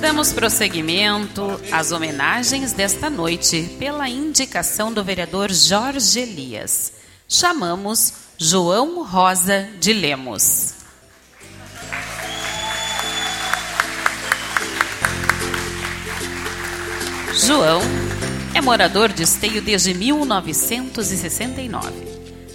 Damos 0.00 0.32
prosseguimento 0.32 1.60
às 1.70 1.92
homenagens 1.92 2.72
desta 2.72 3.10
noite 3.10 3.76
pela 3.78 4.08
indicação 4.08 4.90
do 4.90 5.04
vereador 5.04 5.52
Jorge 5.52 6.20
Elias. 6.20 6.94
Chamamos 7.28 8.14
João 8.38 9.04
Rosa 9.04 9.68
de 9.78 9.92
Lemos. 9.92 10.72
João 17.34 17.82
é 18.54 18.62
morador 18.62 19.12
de 19.12 19.24
Esteio 19.24 19.60
desde 19.60 19.92
1969. 19.92 21.90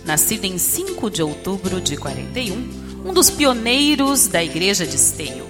Nascido 0.03 0.45
em 0.45 0.57
5 0.57 1.11
de 1.11 1.21
outubro 1.21 1.79
de 1.79 1.95
41, 1.95 3.03
um 3.05 3.13
dos 3.13 3.29
pioneiros 3.29 4.27
da 4.27 4.43
Igreja 4.43 4.87
de 4.87 4.95
Esteio 4.95 5.45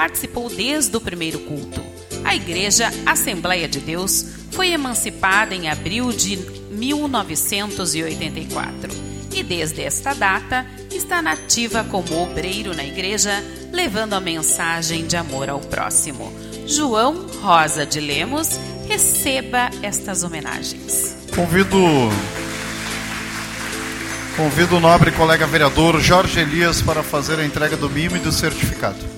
participou 0.00 0.48
desde 0.48 0.96
o 0.96 1.00
primeiro 1.00 1.40
culto. 1.40 1.84
A 2.24 2.34
Igreja 2.34 2.90
Assembleia 3.04 3.68
de 3.68 3.80
Deus 3.80 4.24
foi 4.50 4.70
emancipada 4.70 5.54
em 5.54 5.68
abril 5.68 6.10
de 6.10 6.38
1984 6.70 8.90
e 9.34 9.42
desde 9.42 9.82
esta 9.82 10.14
data 10.14 10.64
está 10.90 11.20
nativa 11.20 11.84
como 11.84 12.22
obreiro 12.22 12.74
na 12.74 12.82
igreja, 12.82 13.44
levando 13.70 14.14
a 14.14 14.20
mensagem 14.20 15.06
de 15.06 15.18
amor 15.18 15.50
ao 15.50 15.60
próximo. 15.60 16.32
João 16.66 17.26
Rosa 17.42 17.84
de 17.84 18.00
Lemos, 18.00 18.58
receba 18.88 19.68
estas 19.82 20.22
homenagens. 20.22 21.14
Convido 21.36 21.76
Convido 24.34 24.78
o 24.78 24.80
nobre 24.80 25.12
colega 25.12 25.46
vereador 25.46 26.00
Jorge 26.00 26.40
Elias 26.40 26.80
para 26.80 27.02
fazer 27.02 27.38
a 27.38 27.44
entrega 27.44 27.76
do 27.76 27.90
mimo 27.90 28.16
e 28.16 28.20
do 28.20 28.32
certificado. 28.32 29.09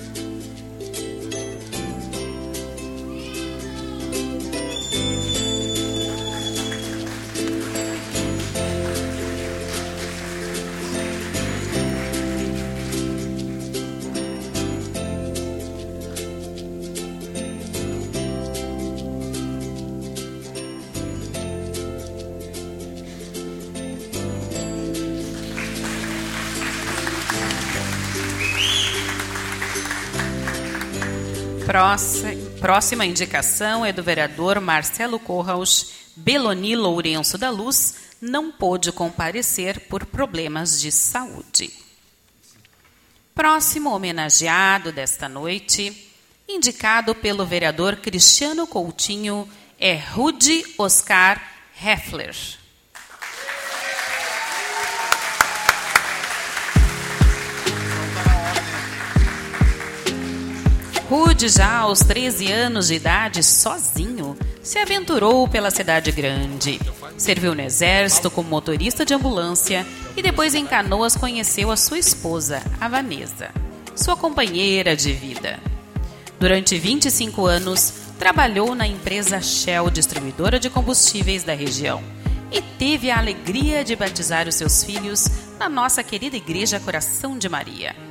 Próxima 32.59 33.03
indicação 33.03 33.83
é 33.83 33.91
do 33.91 34.03
vereador 34.03 34.61
Marcelo 34.61 35.17
Corraus 35.17 35.91
Beloni 36.15 36.75
Lourenço 36.75 37.35
da 37.35 37.49
Luz, 37.49 37.95
não 38.21 38.51
pôde 38.51 38.91
comparecer 38.91 39.87
por 39.87 40.05
problemas 40.05 40.79
de 40.79 40.91
saúde. 40.91 41.73
Próximo 43.33 43.89
homenageado 43.89 44.91
desta 44.91 45.27
noite, 45.27 46.11
indicado 46.47 47.15
pelo 47.15 47.43
vereador 47.43 47.95
Cristiano 47.95 48.67
Coutinho, 48.67 49.49
é 49.79 49.95
Rudy 49.95 50.75
Oscar 50.77 51.41
Heffler. 51.83 52.35
Rude, 61.13 61.47
já 61.47 61.77
aos 61.77 61.99
13 61.99 62.51
anos 62.51 62.87
de 62.87 62.95
idade, 62.95 63.43
sozinho, 63.43 64.35
se 64.63 64.79
aventurou 64.79 65.47
pela 65.47 65.69
cidade 65.69 66.11
grande. 66.11 66.81
Serviu 67.15 67.53
no 67.53 67.61
exército 67.61 68.31
como 68.31 68.49
motorista 68.49 69.05
de 69.05 69.13
ambulância 69.13 69.85
e 70.17 70.23
depois 70.23 70.55
em 70.55 70.65
Canoas 70.65 71.15
conheceu 71.15 71.69
a 71.69 71.77
sua 71.77 71.99
esposa, 71.99 72.63
a 72.81 72.87
Vanessa, 72.87 73.51
sua 73.95 74.17
companheira 74.17 74.95
de 74.95 75.13
vida. 75.13 75.59
Durante 76.39 76.79
25 76.79 77.45
anos, 77.45 77.93
trabalhou 78.17 78.73
na 78.73 78.87
empresa 78.87 79.39
Shell, 79.39 79.91
distribuidora 79.91 80.59
de 80.59 80.67
combustíveis 80.71 81.43
da 81.43 81.53
região, 81.53 82.01
e 82.51 82.59
teve 82.59 83.11
a 83.11 83.19
alegria 83.19 83.83
de 83.83 83.95
batizar 83.95 84.47
os 84.47 84.55
seus 84.55 84.83
filhos 84.83 85.27
na 85.59 85.69
nossa 85.69 86.01
querida 86.01 86.35
Igreja 86.35 86.79
Coração 86.79 87.37
de 87.37 87.47
Maria. 87.47 88.02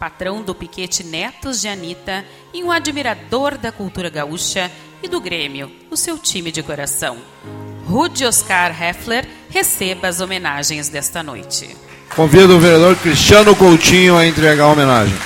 Patrão 0.00 0.40
do 0.40 0.54
Piquete 0.54 1.04
Netos 1.04 1.60
de 1.60 1.68
Anitta 1.68 2.24
e 2.54 2.64
um 2.64 2.72
admirador 2.72 3.58
da 3.58 3.70
cultura 3.70 4.08
gaúcha 4.08 4.72
e 5.02 5.06
do 5.06 5.20
Grêmio, 5.20 5.70
o 5.90 5.96
seu 5.96 6.16
time 6.16 6.50
de 6.50 6.62
coração. 6.62 7.18
Rude 7.86 8.24
Oscar 8.24 8.74
Heffler 8.82 9.28
receba 9.50 10.08
as 10.08 10.22
homenagens 10.22 10.88
desta 10.88 11.22
noite. 11.22 11.76
Convido 12.16 12.56
o 12.56 12.58
vereador 12.58 12.96
Cristiano 12.96 13.54
Coutinho 13.54 14.16
a 14.16 14.26
entregar 14.26 14.64
a 14.64 14.68
homenagem. 14.68 15.18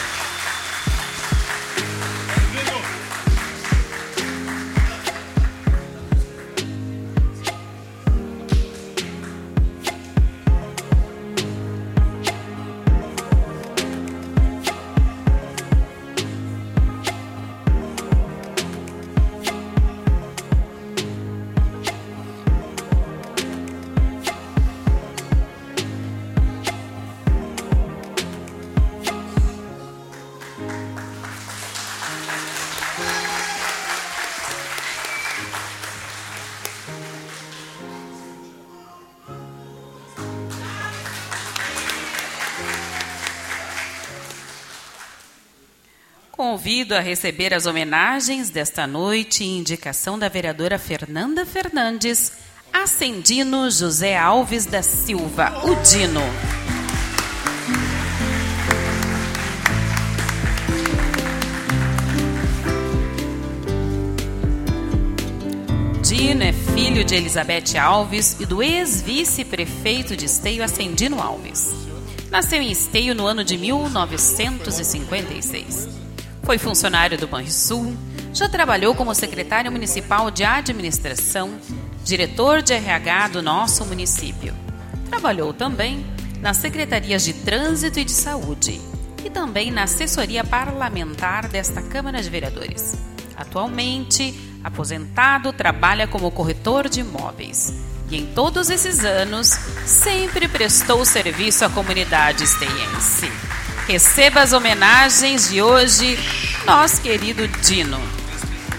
Convido 46.95 46.97
a 46.97 47.01
receber 47.01 47.53
as 47.53 47.67
homenagens 47.67 48.51
desta 48.51 48.87
noite, 48.87 49.43
indicação 49.43 50.17
da 50.17 50.29
vereadora 50.29 50.79
Fernanda 50.79 51.45
Fernandes, 51.45 52.31
Ascendino 52.73 53.69
José 53.69 54.17
Alves 54.17 54.65
da 54.65 54.81
Silva, 54.81 55.61
o 55.65 55.75
Dino. 55.83 56.21
Dino 66.01 66.45
é 66.45 66.53
filho 66.53 67.03
de 67.03 67.17
Elizabeth 67.17 67.77
Alves 67.77 68.37
e 68.39 68.47
do 68.47 68.63
ex-vice-prefeito 68.63 70.17
de 70.17 70.27
Esteio, 70.27 70.63
Ascendino 70.63 71.21
Alves. 71.21 71.75
Nasceu 72.31 72.63
em 72.63 72.71
Esteio 72.71 73.17
no 73.17 73.27
ano 73.27 73.43
de 73.43 73.59
1956. 73.59 76.04
Foi 76.45 76.59
funcionário 76.59 77.17
do 77.17 77.27
Banrisul, 77.27 77.97
já 78.33 78.49
trabalhou 78.49 78.95
como 78.95 79.15
secretário 79.15 79.73
municipal 79.73 80.31
de 80.31 80.45
administração, 80.45 81.59
diretor 82.05 82.61
de 82.61 82.75
RH 82.75 83.29
do 83.29 83.43
nosso 83.43 83.85
município. 83.87 84.55
Trabalhou 85.09 85.55
também 85.55 86.05
nas 86.43 86.59
secretarias 86.59 87.25
de 87.25 87.33
Trânsito 87.33 87.99
e 87.99 88.05
de 88.05 88.13
Saúde 88.13 88.79
e 89.25 89.31
também 89.31 89.71
na 89.71 89.85
assessoria 89.85 90.45
parlamentar 90.45 91.49
desta 91.49 91.81
Câmara 91.81 92.21
de 92.21 92.29
Vereadores. 92.29 92.95
Atualmente, 93.35 94.39
aposentado, 94.63 95.51
trabalha 95.51 96.07
como 96.07 96.31
corretor 96.31 96.91
de 96.91 97.01
imóveis 97.01 97.73
e 98.11 98.17
em 98.17 98.27
todos 98.27 98.69
esses 98.69 99.03
anos 99.03 99.49
sempre 99.87 100.47
prestou 100.47 101.07
serviço 101.07 101.65
à 101.65 101.71
comunidade 101.71 102.45
esteiense. 102.45 103.31
Receba 103.87 104.41
as 104.41 104.55
homenagens 104.55 105.51
de 105.51 105.61
hoje, 105.61 106.19
nosso 106.65 107.03
querido 107.03 107.47
Dino. 107.63 108.01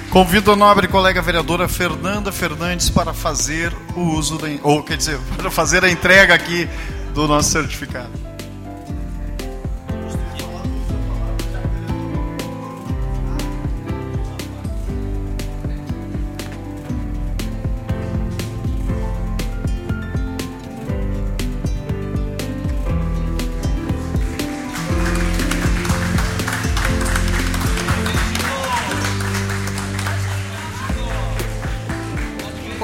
Convido 0.09 0.51
a 0.51 0.55
nobre 0.55 0.87
colega 0.87 1.21
vereadora 1.21 1.67
Fernanda 1.67 2.31
Fernandes 2.31 2.89
para 2.89 3.13
fazer 3.13 3.71
o 3.95 4.01
uso, 4.01 4.37
da, 4.39 4.47
ou 4.63 4.81
quer 4.81 4.97
dizer, 4.97 5.19
para 5.37 5.51
fazer 5.51 5.85
a 5.85 5.89
entrega 5.91 6.33
aqui 6.33 6.67
do 7.13 7.27
nosso 7.27 7.51
certificado. 7.51 8.09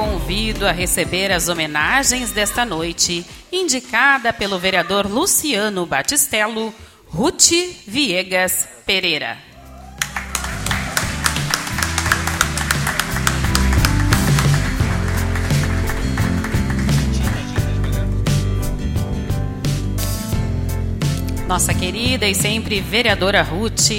Convido 0.02 0.66
a 0.66 0.72
receber 0.72 1.32
as 1.32 1.48
homenagens 1.48 2.32
desta 2.32 2.66
noite, 2.66 3.24
indicada 3.52 4.34
pelo 4.34 4.58
vereador 4.58 5.06
Luciano 5.06 5.86
Batistello, 5.86 6.74
Ruth 7.08 7.52
Viegas 7.86 8.68
Pereira. 8.84 9.38
Nossa 21.48 21.76
querida 21.76 22.28
e 22.28 22.34
sempre 22.34 22.82
vereadora 22.82 23.44
Ruth 23.44 23.92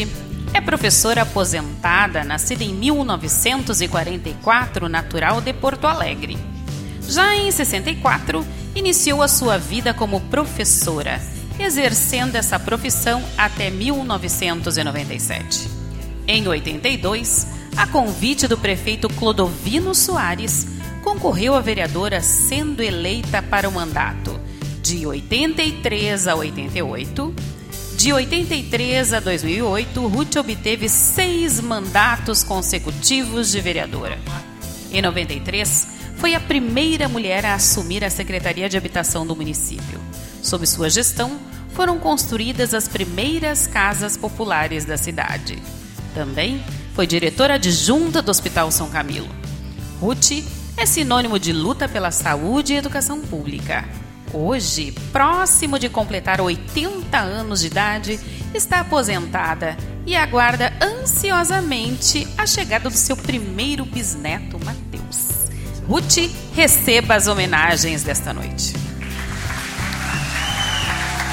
é 0.55 0.61
professora 0.61 1.23
aposentada, 1.23 2.23
nascida 2.25 2.63
em 2.63 2.75
1944, 2.75 4.87
natural 4.89 5.41
de 5.41 5.53
Porto 5.53 5.87
Alegre. 5.87 6.39
Já 7.09 7.37
em 7.37 7.51
64, 7.51 8.47
iniciou 8.75 9.23
a 9.23 9.29
sua 9.29 9.57
vida 9.59 9.95
como 9.95 10.21
professora, 10.21 11.21
exercendo 11.59 12.37
essa 12.37 12.59
profissão 12.59 13.23
até 13.37 13.71
1997. 13.71 15.69
Em 16.27 16.47
82, 16.47 17.47
a 17.77 17.87
convite 17.87 18.47
do 18.47 18.59
prefeito 18.59 19.09
Clodovino 19.09 19.95
Soares, 19.95 20.67
concorreu 21.03 21.55
a 21.55 21.61
vereadora 21.61 22.21
sendo 22.21 22.83
eleita 22.83 23.43
para 23.43 23.69
o 23.69 23.73
mandato 23.73 24.39
de 24.81 25.07
83 25.07 26.29
a 26.29 26.35
88 26.35 27.35
de 28.03 28.13
83 28.13 29.13
a 29.13 29.21
2008, 29.21 30.09
Ruth 30.09 30.35
obteve 30.35 30.89
seis 30.89 31.61
mandatos 31.61 32.43
consecutivos 32.43 33.53
de 33.53 33.61
vereadora. 33.61 34.19
Em 34.91 35.01
93, 35.01 35.87
foi 36.17 36.35
a 36.35 36.41
primeira 36.41 37.09
mulher 37.09 37.47
a 37.47 37.55
assumir 37.55 38.05
a 38.05 38.11
Secretaria 38.11 38.69
de 38.69 38.77
Habitação 38.77 39.25
do 39.25 39.37
município. 39.37 40.01
Sob 40.43 40.67
sua 40.67 40.91
gestão, 40.91 41.39
foram 41.75 41.97
construídas 42.01 42.75
as 42.75 42.89
primeiras 42.89 43.69
casas 43.69 44.17
populares 44.17 44.85
da 44.85 44.97
cidade. 44.97 45.63
Também 46.13 46.61
foi 46.95 47.07
diretora 47.07 47.55
adjunta 47.55 48.21
do 48.21 48.33
Hospital 48.33 48.73
São 48.73 48.91
Camilo. 48.91 49.31
Ruth 50.01 50.43
é 50.77 50.85
sinônimo 50.87 51.39
de 51.39 51.53
luta 51.53 51.89
pela 51.89 52.11
saúde 52.11 52.75
e 52.75 52.79
educação 52.79 53.21
pública 53.21 54.02
Hoje, 54.35 54.93
próximo 55.13 55.79
de 55.79 55.91
completar 55.91 56.41
80 56.41 57.19
anos 57.19 57.61
de 57.61 57.67
idade, 57.67 58.19
está 58.55 58.81
aposentada 58.81 59.77
e 60.07 60.17
aguarda 60.17 60.73
ansiosamente 60.81 62.27
a 62.39 62.47
chegada 62.47 62.89
do 62.89 62.97
seu 62.97 63.15
primeiro 63.15 63.85
bisneto, 63.85 64.59
Mateus. 64.65 65.51
Ruth, 65.87 66.31
receba 66.55 67.15
as 67.15 67.27
homenagens 67.27 68.03
desta 68.03 68.33
noite. 68.33 68.75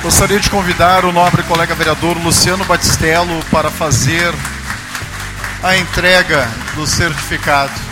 Gostaria 0.04 0.40
de 0.40 0.50
convidar 0.50 1.06
o 1.06 1.12
nobre 1.14 1.44
colega 1.44 1.76
vereador 1.76 2.18
Luciano 2.18 2.66
Batistello 2.66 3.44
para 3.50 3.70
fazer 3.70 4.34
a 5.64 5.78
entrega 5.78 6.50
do 6.76 6.86
certificado. 6.86 7.89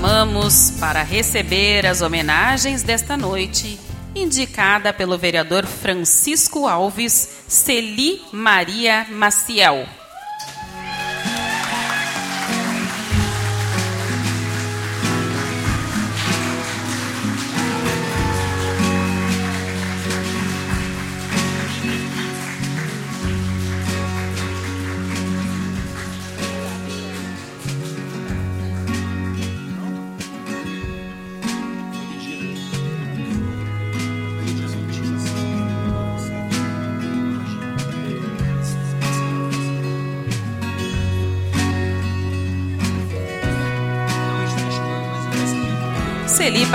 Chamamos 0.00 0.72
para 0.80 1.02
receber 1.02 1.86
as 1.86 2.00
homenagens 2.00 2.82
desta 2.82 3.18
noite, 3.18 3.78
indicada 4.14 4.94
pelo 4.94 5.18
vereador 5.18 5.66
Francisco 5.66 6.66
Alves 6.66 7.42
Celi 7.46 8.22
Maria 8.32 9.06
Maciel. 9.10 9.99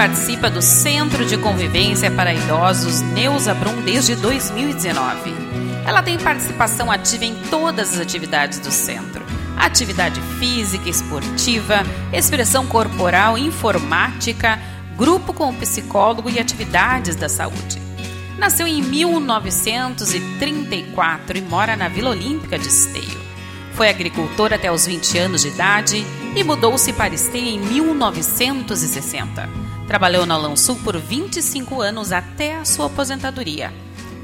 Participa 0.05 0.51
do 0.51 0.61
Centro 0.61 1.25
de 1.25 1.35
Convivência 1.35 2.11
para 2.11 2.31
Idosos 2.31 3.01
Neuza 3.01 3.55
Brum 3.55 3.81
desde 3.81 4.15
2019. 4.15 5.33
Ela 5.83 6.03
tem 6.03 6.19
participação 6.19 6.91
ativa 6.91 7.25
em 7.25 7.33
todas 7.49 7.95
as 7.95 7.99
atividades 7.99 8.59
do 8.59 8.69
centro: 8.69 9.25
atividade 9.57 10.21
física, 10.37 10.87
esportiva, 10.87 11.81
expressão 12.13 12.67
corporal, 12.67 13.35
informática, 13.35 14.59
grupo 14.95 15.33
com 15.33 15.51
psicólogo 15.55 16.29
e 16.29 16.37
atividades 16.37 17.15
da 17.15 17.27
saúde. 17.27 17.81
Nasceu 18.37 18.67
em 18.67 18.83
1934 18.83 21.35
e 21.35 21.41
mora 21.41 21.75
na 21.75 21.87
Vila 21.87 22.11
Olímpica 22.11 22.59
de 22.59 22.67
Esteio. 22.67 23.25
Foi 23.73 23.89
agricultor 23.89 24.53
até 24.53 24.71
os 24.71 24.85
20 24.85 25.17
anos 25.17 25.41
de 25.41 25.47
idade 25.47 26.05
e 26.35 26.43
mudou-se 26.43 26.93
para 26.93 27.15
Esteio 27.15 27.47
em 27.47 27.59
1960. 27.59 29.64
Trabalhou 29.87 30.25
na 30.25 30.37
Lansul 30.37 30.77
por 30.83 30.97
25 30.97 31.81
anos 31.81 32.11
até 32.11 32.57
a 32.57 32.65
sua 32.65 32.87
aposentadoria. 32.87 33.71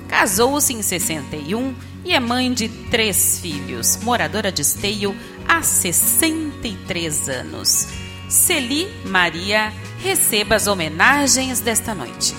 Casou-se 0.08 0.74
em 0.74 0.82
61 0.82 1.76
e 2.04 2.14
é 2.14 2.20
mãe 2.20 2.52
de 2.52 2.68
três 2.68 3.40
filhos, 3.40 3.98
moradora 3.98 4.52
de 4.52 4.62
Esteio 4.62 5.16
há 5.48 5.62
63 5.62 7.30
anos. 7.30 7.88
Celi 8.28 8.88
Maria, 9.06 9.72
receba 10.04 10.56
as 10.56 10.68
homenagens 10.68 11.60
desta 11.60 11.94
noite. 11.94 12.36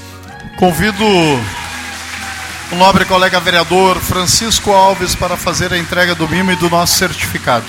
Convido 0.59 1.05
o 2.73 2.77
nobre 2.77 3.05
colega 3.05 3.39
vereador 3.39 4.01
Francisco 4.01 4.73
Alves 4.73 5.15
para 5.15 5.37
fazer 5.37 5.73
a 5.73 5.79
entrega 5.79 6.15
do 6.15 6.29
mimo 6.29 6.51
e 6.51 6.57
do 6.57 6.71
nosso 6.71 6.97
certificado. 6.97 7.67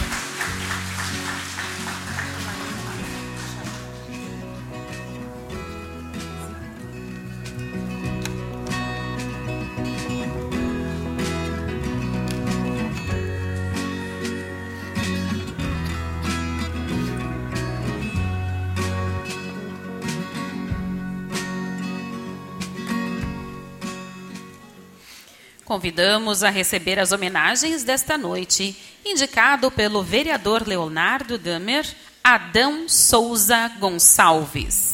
Convidamos 25.83 26.43
a 26.43 26.49
receber 26.49 26.97
as 26.97 27.11
homenagens 27.11 27.83
desta 27.83 28.17
noite, 28.17 28.73
indicado 29.03 29.69
pelo 29.69 30.01
vereador 30.01 30.65
Leonardo 30.65 31.37
Damer, 31.37 31.85
Adão 32.23 32.87
Souza 32.87 33.67
Gonçalves. 33.81 34.92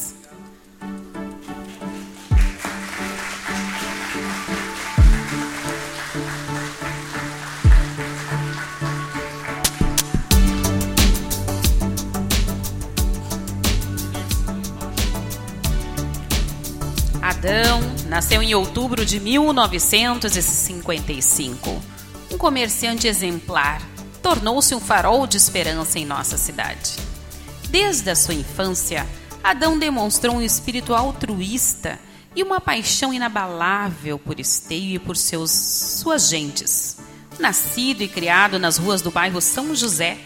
Nasceu 18.19 18.43
em 18.43 18.53
outubro 18.53 19.05
de 19.05 19.17
1955. 19.17 21.81
Um 22.29 22.37
comerciante 22.37 23.07
exemplar, 23.07 23.81
tornou-se 24.21 24.75
um 24.75 24.79
farol 24.81 25.25
de 25.25 25.37
esperança 25.37 25.97
em 25.97 26.05
nossa 26.05 26.35
cidade. 26.35 26.97
Desde 27.69 28.09
a 28.09 28.15
sua 28.17 28.33
infância, 28.33 29.07
Adão 29.41 29.79
demonstrou 29.79 30.35
um 30.35 30.41
espírito 30.41 30.93
altruísta 30.93 31.97
e 32.35 32.43
uma 32.43 32.59
paixão 32.59 33.13
inabalável 33.13 34.19
por 34.19 34.37
esteio 34.37 34.95
e 34.95 34.99
por 34.99 35.15
seus, 35.15 35.51
suas 35.51 36.27
gentes. 36.27 36.97
Nascido 37.39 38.01
e 38.01 38.09
criado 38.09 38.59
nas 38.59 38.77
ruas 38.77 39.01
do 39.01 39.11
bairro 39.11 39.39
São 39.39 39.73
José, 39.73 40.17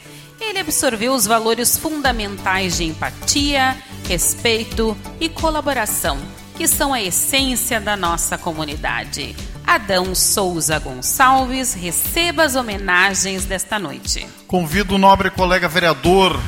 ele 0.42 0.58
absorveu 0.58 1.14
os 1.14 1.28
valores 1.28 1.78
fundamentais 1.78 2.76
de 2.76 2.86
empatia, 2.86 3.78
respeito 4.08 4.98
e 5.20 5.30
colaboração 5.30 6.18
que 6.56 6.68
são 6.68 6.94
a 6.94 7.02
essência 7.02 7.80
da 7.80 7.96
nossa 7.98 8.38
comunidade. 8.38 9.36
Adão 9.66 10.14
Souza 10.14 10.78
Gonçalves, 10.80 11.74
receba 11.74 12.44
as 12.44 12.56
homenagens 12.56 13.46
desta 13.46 13.80
noite. 13.80 14.28
Convido 14.48 14.96
o 14.96 14.98
nobre 14.98 15.30
colega 15.30 15.68
vereador 15.68 16.40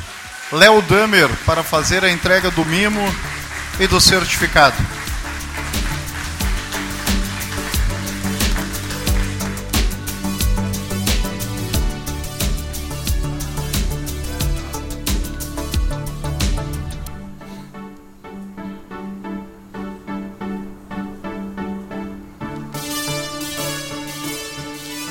Léo 0.52 0.80
Damer 0.82 1.28
para 1.44 1.62
fazer 1.62 2.04
a 2.04 2.10
entrega 2.10 2.50
do 2.50 2.64
mimo 2.64 3.00
e 3.80 3.86
do 3.86 4.00
certificado. 4.00 4.76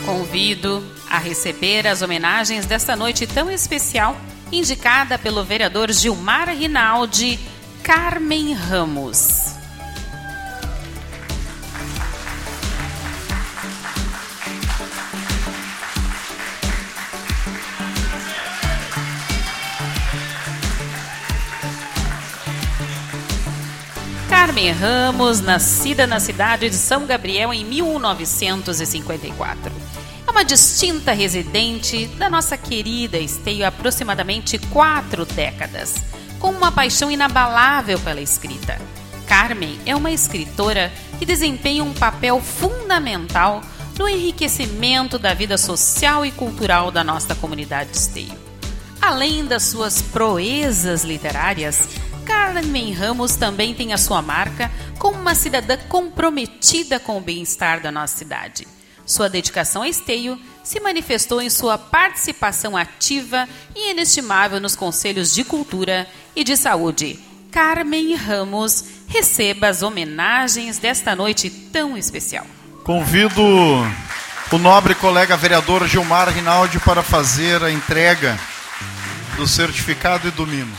Convido 0.05 0.83
a 1.09 1.17
receber 1.17 1.87
as 1.87 2.03
homenagens 2.03 2.65
desta 2.65 2.95
noite 2.95 3.25
tão 3.25 3.49
especial, 3.49 4.15
indicada 4.51 5.17
pelo 5.17 5.43
vereador 5.43 5.91
Gilmar 5.91 6.49
Rinaldi 6.49 7.39
Carmen 7.81 8.53
Ramos. 8.53 9.55
Carmen 24.29 24.71
Ramos, 24.71 25.41
nascida 25.41 26.05
na 26.05 26.19
cidade 26.19 26.69
de 26.69 26.75
São 26.75 27.07
Gabriel 27.07 27.51
em 27.51 27.65
1954 27.65 29.74
uma 30.35 30.43
distinta 30.43 31.13
residente 31.13 32.07
da 32.07 32.29
nossa 32.29 32.57
querida 32.57 33.17
Esteio 33.17 33.63
há 33.63 33.69
aproximadamente 33.69 34.57
quatro 34.57 35.23
décadas, 35.25 35.95
com 36.39 36.49
uma 36.49 36.73
paixão 36.73 37.09
inabalável 37.09 37.97
pela 38.01 38.19
escrita. 38.19 38.77
Carmen 39.25 39.79
é 39.85 39.95
uma 39.95 40.11
escritora 40.11 40.91
que 41.17 41.25
desempenha 41.25 41.85
um 41.85 41.93
papel 41.93 42.41
fundamental 42.41 43.61
no 43.97 44.09
enriquecimento 44.09 45.17
da 45.17 45.33
vida 45.33 45.57
social 45.57 46.25
e 46.25 46.33
cultural 46.33 46.91
da 46.91 47.01
nossa 47.01 47.33
comunidade 47.33 47.91
de 47.91 47.97
Esteio. 47.97 48.37
Além 49.01 49.45
das 49.45 49.63
suas 49.63 50.01
proezas 50.01 51.05
literárias, 51.05 51.87
Carmen 52.25 52.91
Ramos 52.91 53.37
também 53.37 53.73
tem 53.73 53.93
a 53.93 53.97
sua 53.97 54.21
marca 54.21 54.69
como 54.99 55.17
uma 55.17 55.33
cidadã 55.33 55.77
comprometida 55.87 56.99
com 56.99 57.19
o 57.19 57.21
bem-estar 57.21 57.81
da 57.81 57.89
nossa 57.89 58.17
cidade. 58.17 58.74
Sua 59.05 59.29
dedicação 59.29 59.83
a 59.83 59.89
esteio 59.89 60.39
se 60.63 60.79
manifestou 60.79 61.41
em 61.41 61.49
sua 61.49 61.77
participação 61.77 62.75
ativa 62.75 63.47
e 63.75 63.91
inestimável 63.91 64.59
nos 64.59 64.75
conselhos 64.75 65.33
de 65.33 65.43
cultura 65.43 66.07
e 66.35 66.43
de 66.43 66.57
saúde. 66.57 67.19
Carmen 67.51 68.15
Ramos 68.15 68.83
receba 69.07 69.67
as 69.67 69.81
homenagens 69.81 70.79
desta 70.79 71.15
noite 71.15 71.49
tão 71.49 71.97
especial. 71.97 72.45
Convido 72.83 73.41
o 74.51 74.57
nobre 74.57 74.95
colega 74.95 75.37
vereador 75.37 75.87
Gilmar 75.87 76.29
Rinaldi 76.29 76.79
para 76.79 77.03
fazer 77.03 77.63
a 77.63 77.71
entrega 77.71 78.39
do 79.37 79.47
certificado 79.47 80.27
e 80.27 80.31
do 80.31 80.47
mimo. 80.47 80.75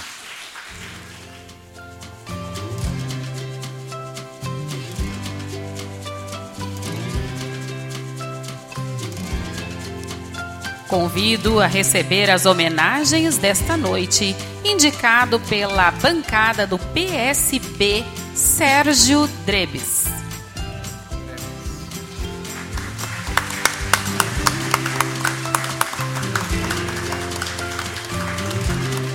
Convido 10.96 11.61
a 11.61 11.66
receber 11.66 12.30
as 12.30 12.46
homenagens 12.46 13.37
desta 13.37 13.76
noite, 13.76 14.35
indicado 14.64 15.38
pela 15.40 15.90
bancada 15.90 16.66
do 16.66 16.78
PSB, 16.78 18.02
Sérgio 18.35 19.28
Drebes. 19.44 20.06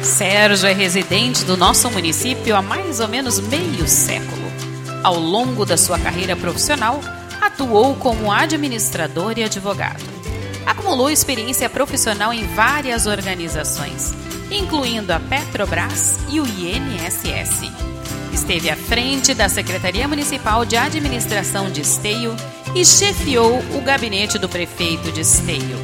Sérgio 0.03 0.69
é 0.69 0.73
residente 0.73 1.43
do 1.43 1.57
nosso 1.57 1.89
município 1.89 2.55
há 2.55 2.61
mais 2.61 2.99
ou 2.99 3.07
menos 3.07 3.39
meio 3.39 3.87
século. 3.87 4.51
Ao 5.03 5.17
longo 5.17 5.65
da 5.65 5.77
sua 5.77 5.97
carreira 5.97 6.35
profissional, 6.35 7.01
atuou 7.41 7.95
como 7.95 8.31
administrador 8.31 9.33
e 9.39 9.43
advogado. 9.43 10.20
Acumulou 10.65 11.09
experiência 11.09 11.69
profissional 11.69 12.33
em 12.33 12.45
várias 12.55 13.07
organizações, 13.07 14.13
incluindo 14.49 15.11
a 15.11 15.19
Petrobras 15.19 16.17
e 16.29 16.39
o 16.39 16.45
INSS. 16.45 17.71
Esteve 18.33 18.69
à 18.69 18.75
frente 18.75 19.33
da 19.33 19.49
Secretaria 19.49 20.07
Municipal 20.07 20.63
de 20.65 20.77
Administração 20.77 21.69
de 21.69 21.81
Esteio 21.81 22.35
e 22.73 22.85
chefiou 22.85 23.59
o 23.73 23.81
gabinete 23.81 24.37
do 24.37 24.47
prefeito 24.47 25.11
de 25.11 25.21
Esteio. 25.21 25.77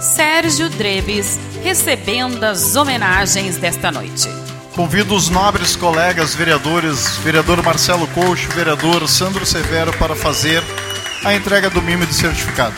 Sérgio 0.00 0.68
Drebes, 0.68 1.38
recebendo 1.62 2.42
as 2.42 2.74
homenagens 2.76 3.56
desta 3.56 3.90
noite. 3.90 4.28
Convido 4.74 5.14
os 5.14 5.28
nobres 5.28 5.76
colegas 5.76 6.34
vereadores, 6.34 7.16
vereador 7.18 7.62
Marcelo 7.62 8.06
Coxo, 8.08 8.48
vereador 8.48 9.06
Sandro 9.06 9.44
Severo, 9.44 9.92
para 9.98 10.16
fazer 10.16 10.62
a 11.24 11.34
entrega 11.34 11.68
do 11.68 11.82
mimo 11.82 12.06
de 12.06 12.14
certificado. 12.14 12.74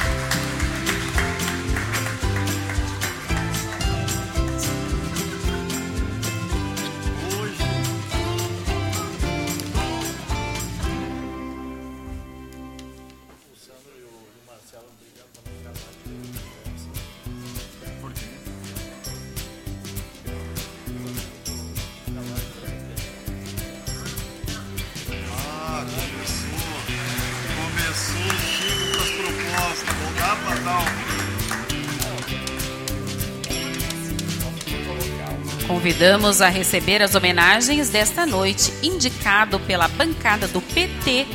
Convidamos 36.04 36.42
a 36.42 36.50
receber 36.50 37.00
as 37.00 37.14
homenagens 37.14 37.88
desta 37.88 38.26
noite, 38.26 38.70
indicado 38.82 39.58
pela 39.60 39.88
bancada 39.88 40.46
do 40.46 40.60
PT, 40.60 41.26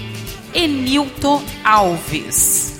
Enilton 0.53 1.43
Alves. 1.63 2.79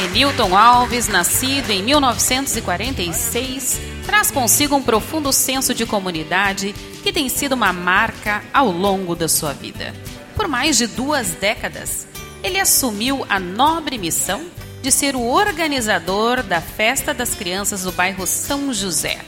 Enilton 0.00 0.56
Alves, 0.56 1.08
nascido 1.08 1.70
em 1.70 1.82
1946, 1.82 3.80
traz 4.06 4.30
consigo 4.30 4.76
um 4.76 4.82
profundo 4.82 5.32
senso 5.32 5.74
de 5.74 5.84
comunidade 5.84 6.72
que 7.02 7.12
tem 7.12 7.28
sido 7.28 7.52
uma 7.52 7.72
marca 7.72 8.42
ao 8.52 8.70
longo 8.70 9.14
da 9.14 9.28
sua 9.28 9.52
vida. 9.52 9.92
Por 10.36 10.48
mais 10.48 10.78
de 10.78 10.86
duas 10.86 11.32
décadas, 11.32 12.06
ele 12.42 12.58
assumiu 12.58 13.26
a 13.28 13.38
nobre 13.38 13.98
missão 13.98 14.44
de 14.82 14.90
ser 14.90 15.14
o 15.14 15.22
organizador 15.22 16.42
da 16.42 16.60
Festa 16.60 17.14
das 17.14 17.34
Crianças 17.34 17.82
do 17.82 17.92
bairro 17.92 18.26
São 18.26 18.72
José, 18.72 19.18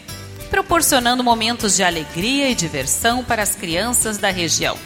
proporcionando 0.50 1.22
momentos 1.22 1.76
de 1.76 1.82
alegria 1.82 2.50
e 2.50 2.54
diversão 2.54 3.22
para 3.22 3.42
as 3.42 3.54
crianças 3.54 4.18
da 4.18 4.30
região. 4.30 4.76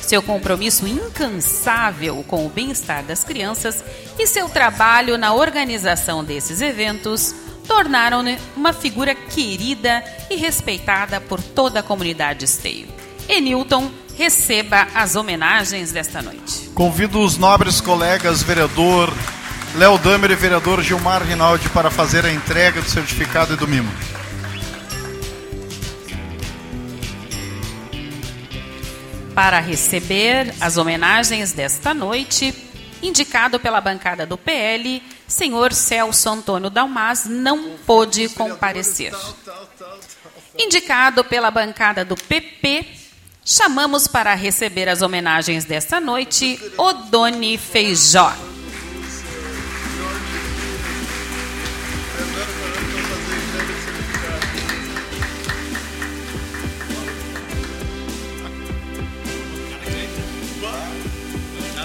Seu 0.00 0.22
compromisso 0.22 0.86
incansável 0.86 2.24
com 2.26 2.46
o 2.46 2.48
bem-estar 2.48 3.04
das 3.04 3.24
crianças 3.24 3.84
e 4.18 4.26
seu 4.26 4.48
trabalho 4.48 5.18
na 5.18 5.34
organização 5.34 6.24
desses 6.24 6.60
eventos 6.60 7.34
tornaram-no 7.68 8.34
uma 8.56 8.72
figura 8.72 9.14
querida 9.14 10.02
e 10.30 10.36
respeitada 10.36 11.20
por 11.20 11.40
toda 11.40 11.80
a 11.80 11.82
comunidade 11.82 12.46
esteio. 12.46 12.88
Enilton, 13.28 13.90
receba 14.16 14.88
as 14.94 15.14
homenagens 15.14 15.92
desta 15.92 16.20
noite. 16.22 16.70
Convido 16.74 17.20
os 17.20 17.36
nobres 17.36 17.80
colegas 17.80 18.42
vereador 18.42 19.12
Léo 19.76 19.98
Damer 19.98 20.30
e 20.30 20.34
vereador 20.34 20.82
Gilmar 20.82 21.22
Rinaldi 21.22 21.68
para 21.68 21.90
fazer 21.90 22.24
a 22.24 22.32
entrega 22.32 22.80
do 22.80 22.88
certificado 22.88 23.52
e 23.52 23.56
do 23.56 23.68
mimo. 23.68 23.92
Para 29.34 29.60
receber 29.60 30.52
as 30.60 30.76
homenagens 30.76 31.52
desta 31.52 31.94
noite, 31.94 32.52
indicado 33.02 33.60
pela 33.60 33.80
bancada 33.80 34.26
do 34.26 34.36
PL, 34.36 35.02
senhor 35.26 35.72
Celso 35.72 36.28
Antônio 36.28 36.70
Dalmas 36.70 37.26
não 37.26 37.76
pôde 37.86 38.28
comparecer. 38.30 39.12
Indicado 40.58 41.24
pela 41.24 41.50
bancada 41.50 42.04
do 42.04 42.16
PP, 42.16 42.84
chamamos 43.44 44.08
para 44.08 44.34
receber 44.34 44.88
as 44.88 45.02
homenagens 45.02 45.64
desta 45.64 46.00
noite 46.00 46.58
Odone 46.76 47.56
Feijó. 47.56 48.57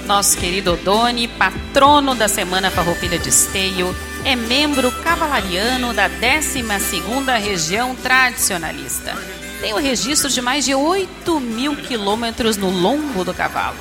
Nosso 0.05 0.37
querido 0.37 0.73
Odone, 0.73 1.29
patrono 1.29 2.13
da 2.13 2.27
Semana 2.27 2.69
Farroupilha 2.69 3.17
de 3.17 3.29
Esteio, 3.29 3.95
é 4.25 4.35
membro 4.35 4.91
cavalariano 5.01 5.93
da 5.93 6.09
12ª 6.09 7.39
Região 7.39 7.95
Tradicionalista. 7.95 9.15
Tem 9.61 9.71
o 9.73 9.77
registro 9.77 10.29
de 10.29 10.41
mais 10.41 10.65
de 10.65 10.75
8 10.75 11.39
mil 11.39 11.77
quilômetros 11.77 12.57
no 12.57 12.69
lombo 12.69 13.23
do 13.23 13.33
cavalo. 13.33 13.77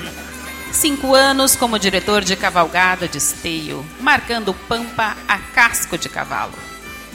Cinco 0.71 1.13
anos 1.13 1.57
como 1.57 1.79
diretor 1.79 2.23
de 2.23 2.37
cavalgada 2.37 3.09
de 3.09 3.19
esteio, 3.19 3.85
marcando 4.01 4.55
Pampa 4.55 5.17
a 5.27 5.39
casco 5.39 5.99
de 5.99 6.09
cavalo. 6.09 6.55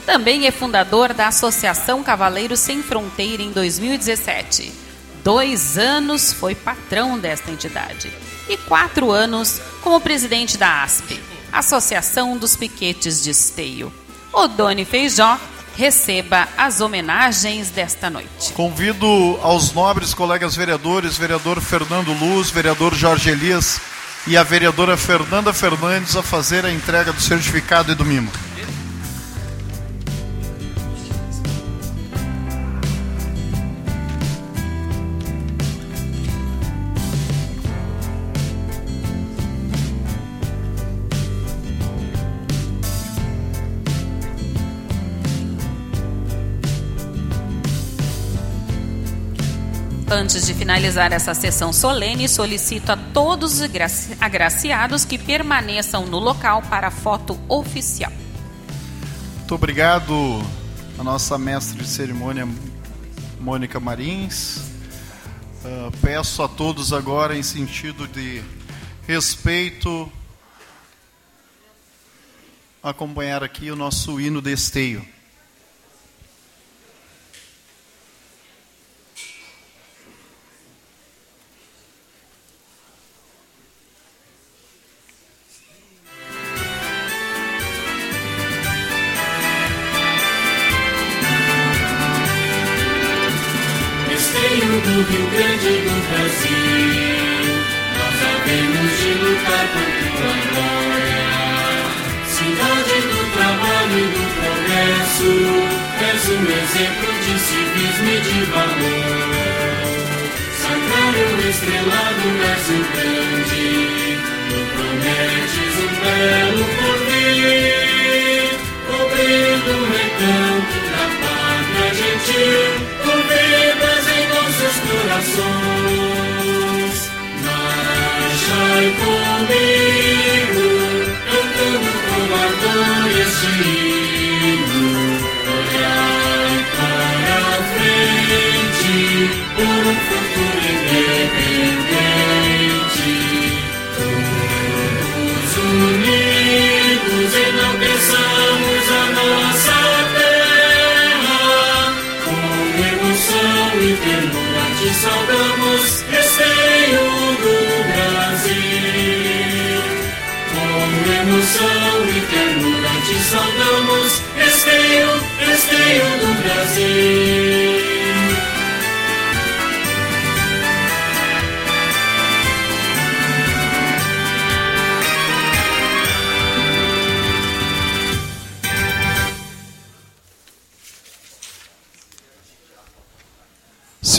Também 0.04 0.46
é 0.46 0.50
fundador 0.50 1.14
da 1.14 1.28
Associação 1.28 2.02
Cavaleiros 2.02 2.60
Sem 2.60 2.82
Fronteira 2.82 3.42
em 3.42 3.52
2017. 3.52 4.87
Dois 5.22 5.76
anos 5.76 6.32
foi 6.32 6.54
patrão 6.54 7.18
desta 7.18 7.50
entidade 7.50 8.10
e 8.48 8.56
quatro 8.56 9.10
anos 9.10 9.60
como 9.82 10.00
presidente 10.00 10.56
da 10.56 10.82
ASP, 10.82 11.20
Associação 11.52 12.36
dos 12.36 12.56
Piquetes 12.56 13.22
de 13.22 13.30
Esteio. 13.30 13.92
Odone 14.32 14.84
Feijó 14.84 15.38
receba 15.76 16.48
as 16.56 16.80
homenagens 16.80 17.70
desta 17.70 18.10
noite. 18.10 18.52
Convido 18.52 19.38
aos 19.42 19.72
nobres 19.72 20.12
colegas 20.12 20.56
vereadores, 20.56 21.16
vereador 21.16 21.60
Fernando 21.60 22.12
Luz, 22.12 22.50
vereador 22.50 22.94
Jorge 22.94 23.30
Elias 23.30 23.80
e 24.26 24.36
a 24.36 24.42
vereadora 24.42 24.96
Fernanda 24.96 25.52
Fernandes 25.52 26.16
a 26.16 26.22
fazer 26.22 26.64
a 26.66 26.72
entrega 26.72 27.12
do 27.12 27.20
certificado 27.20 27.92
e 27.92 27.94
do 27.94 28.04
mimo. 28.04 28.30
Antes 50.10 50.46
de 50.46 50.54
finalizar 50.54 51.12
essa 51.12 51.34
sessão 51.34 51.70
solene, 51.70 52.26
solicito 52.30 52.88
a 52.88 52.96
todos 52.96 53.60
os 53.60 53.68
agraciados 54.18 55.04
que 55.04 55.18
permaneçam 55.18 56.06
no 56.06 56.18
local 56.18 56.62
para 56.62 56.86
a 56.86 56.90
foto 56.90 57.38
oficial. 57.46 58.10
Muito 59.36 59.54
obrigado 59.54 60.42
a 60.98 61.04
nossa 61.04 61.36
mestre 61.36 61.82
de 61.82 61.86
cerimônia, 61.86 62.48
Mônica 63.38 63.78
Marins. 63.78 64.56
Uh, 65.62 65.94
peço 66.00 66.42
a 66.42 66.48
todos 66.48 66.94
agora, 66.94 67.36
em 67.36 67.42
sentido 67.42 68.08
de 68.08 68.42
respeito, 69.06 70.10
acompanhar 72.82 73.44
aqui 73.44 73.70
o 73.70 73.76
nosso 73.76 74.18
hino 74.18 74.40
de 74.40 74.54
esteio. 74.54 75.17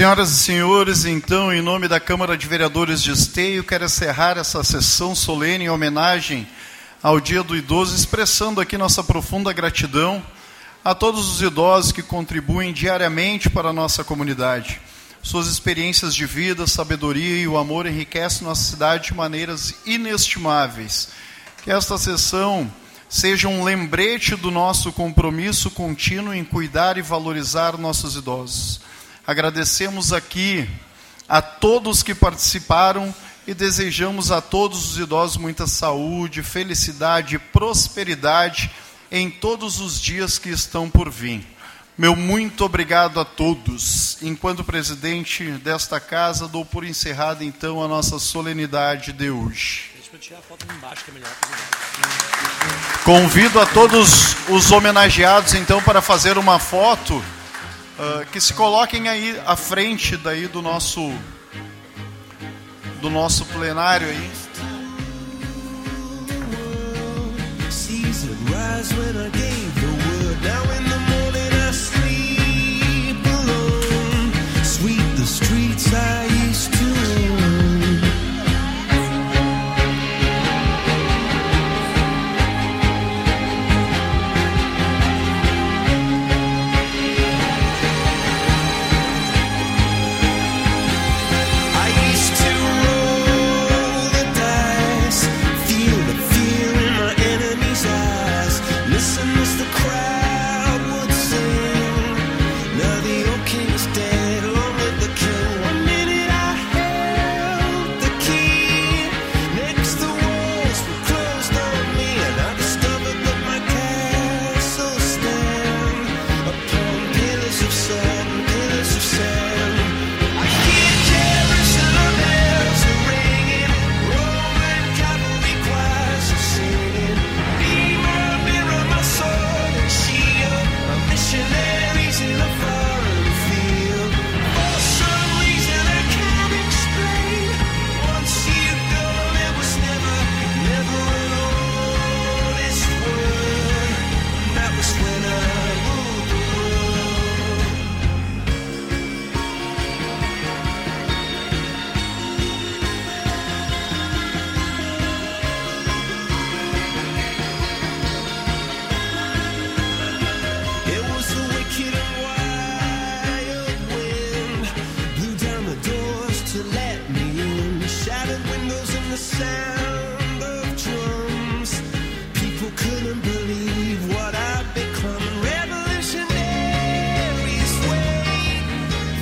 Senhoras 0.10 0.32
e 0.32 0.38
senhores, 0.38 1.06
então, 1.06 1.54
em 1.54 1.62
nome 1.62 1.88
da 1.88 2.00
Câmara 2.00 2.36
de 2.36 2.48
Vereadores 2.48 3.00
de 3.00 3.12
Esteio, 3.12 3.64
quero 3.64 3.86
encerrar 3.86 4.40
essa 4.40 4.64
sessão 4.64 5.14
solene 5.14 5.66
em 5.66 5.70
homenagem 5.70 6.48
ao 7.04 7.20
Dia 7.20 7.44
do 7.44 7.56
Idoso, 7.56 7.96
expressando 7.96 8.60
aqui 8.60 8.76
nossa 8.76 9.04
profunda 9.04 9.54
gratidão 9.54 10.26
a 10.84 10.96
todos 10.96 11.30
os 11.30 11.44
idosos 11.44 11.92
que 11.92 12.02
contribuem 12.02 12.74
diariamente 12.74 13.52
para 13.52 13.70
a 13.70 13.74
nossa 13.74 14.04
comunidade. 14.04 14.82
Suas 15.22 15.46
experiências 15.46 16.16
de 16.16 16.26
vida, 16.26 16.66
sabedoria 16.66 17.44
e 17.44 17.48
o 17.48 17.56
amor 17.56 17.86
enriquecem 17.86 18.48
nossa 18.48 18.64
cidade 18.64 19.10
de 19.10 19.14
maneiras 19.14 19.76
inestimáveis. 19.86 21.10
Que 21.64 21.72
esta 21.72 22.00
sessão 22.00 22.68
seja 23.08 23.48
um 23.48 23.64
lembrete 23.64 24.36
do 24.36 24.50
nosso 24.50 24.92
compromisso 24.92 25.70
contínuo 25.70 26.34
em 26.34 26.44
cuidar 26.44 26.98
e 26.98 27.04
valorizar 27.04 27.78
nossos 27.78 28.16
idosos. 28.16 28.90
Agradecemos 29.30 30.12
aqui 30.12 30.68
a 31.28 31.40
todos 31.40 32.02
que 32.02 32.16
participaram 32.16 33.14
e 33.46 33.54
desejamos 33.54 34.32
a 34.32 34.42
todos 34.42 34.90
os 34.90 34.98
idosos 34.98 35.38
muita 35.38 35.68
saúde, 35.68 36.42
felicidade 36.42 37.36
e 37.36 37.38
prosperidade 37.38 38.72
em 39.12 39.30
todos 39.30 39.80
os 39.80 40.02
dias 40.02 40.40
que 40.40 40.50
estão 40.50 40.90
por 40.90 41.12
vir. 41.12 41.46
Meu 41.96 42.16
muito 42.16 42.66
obrigado 42.66 43.20
a 43.20 43.24
todos. 43.24 44.18
Enquanto 44.24 44.64
presidente 44.64 45.44
desta 45.60 46.00
casa, 46.00 46.48
dou 46.48 46.66
por 46.66 46.84
encerrada 46.84 47.46
então 47.46 47.84
a 47.84 47.88
nossa 47.88 48.18
solenidade 48.18 49.14
de 49.14 49.30
hoje. 49.30 49.92
Convido 53.06 53.60
a 53.60 53.68
todos 53.68 54.36
os 54.50 54.72
homenageados 54.72 55.54
então 55.54 55.84
para 55.84 56.02
fazer 56.02 56.36
uma 56.40 56.58
foto. 56.58 57.24
Uh, 58.00 58.26
que 58.32 58.40
se 58.40 58.54
coloquem 58.54 59.10
aí 59.10 59.38
à 59.46 59.58
frente 59.58 60.16
daí 60.16 60.48
do 60.48 60.62
nosso 60.62 61.12
do 63.02 63.10
nosso 63.10 63.44
plenário 63.48 64.08
aí. 64.08 64.32
Sweep 74.64 75.18
the 75.18 75.26
streets 75.26 75.94
I 75.94 76.29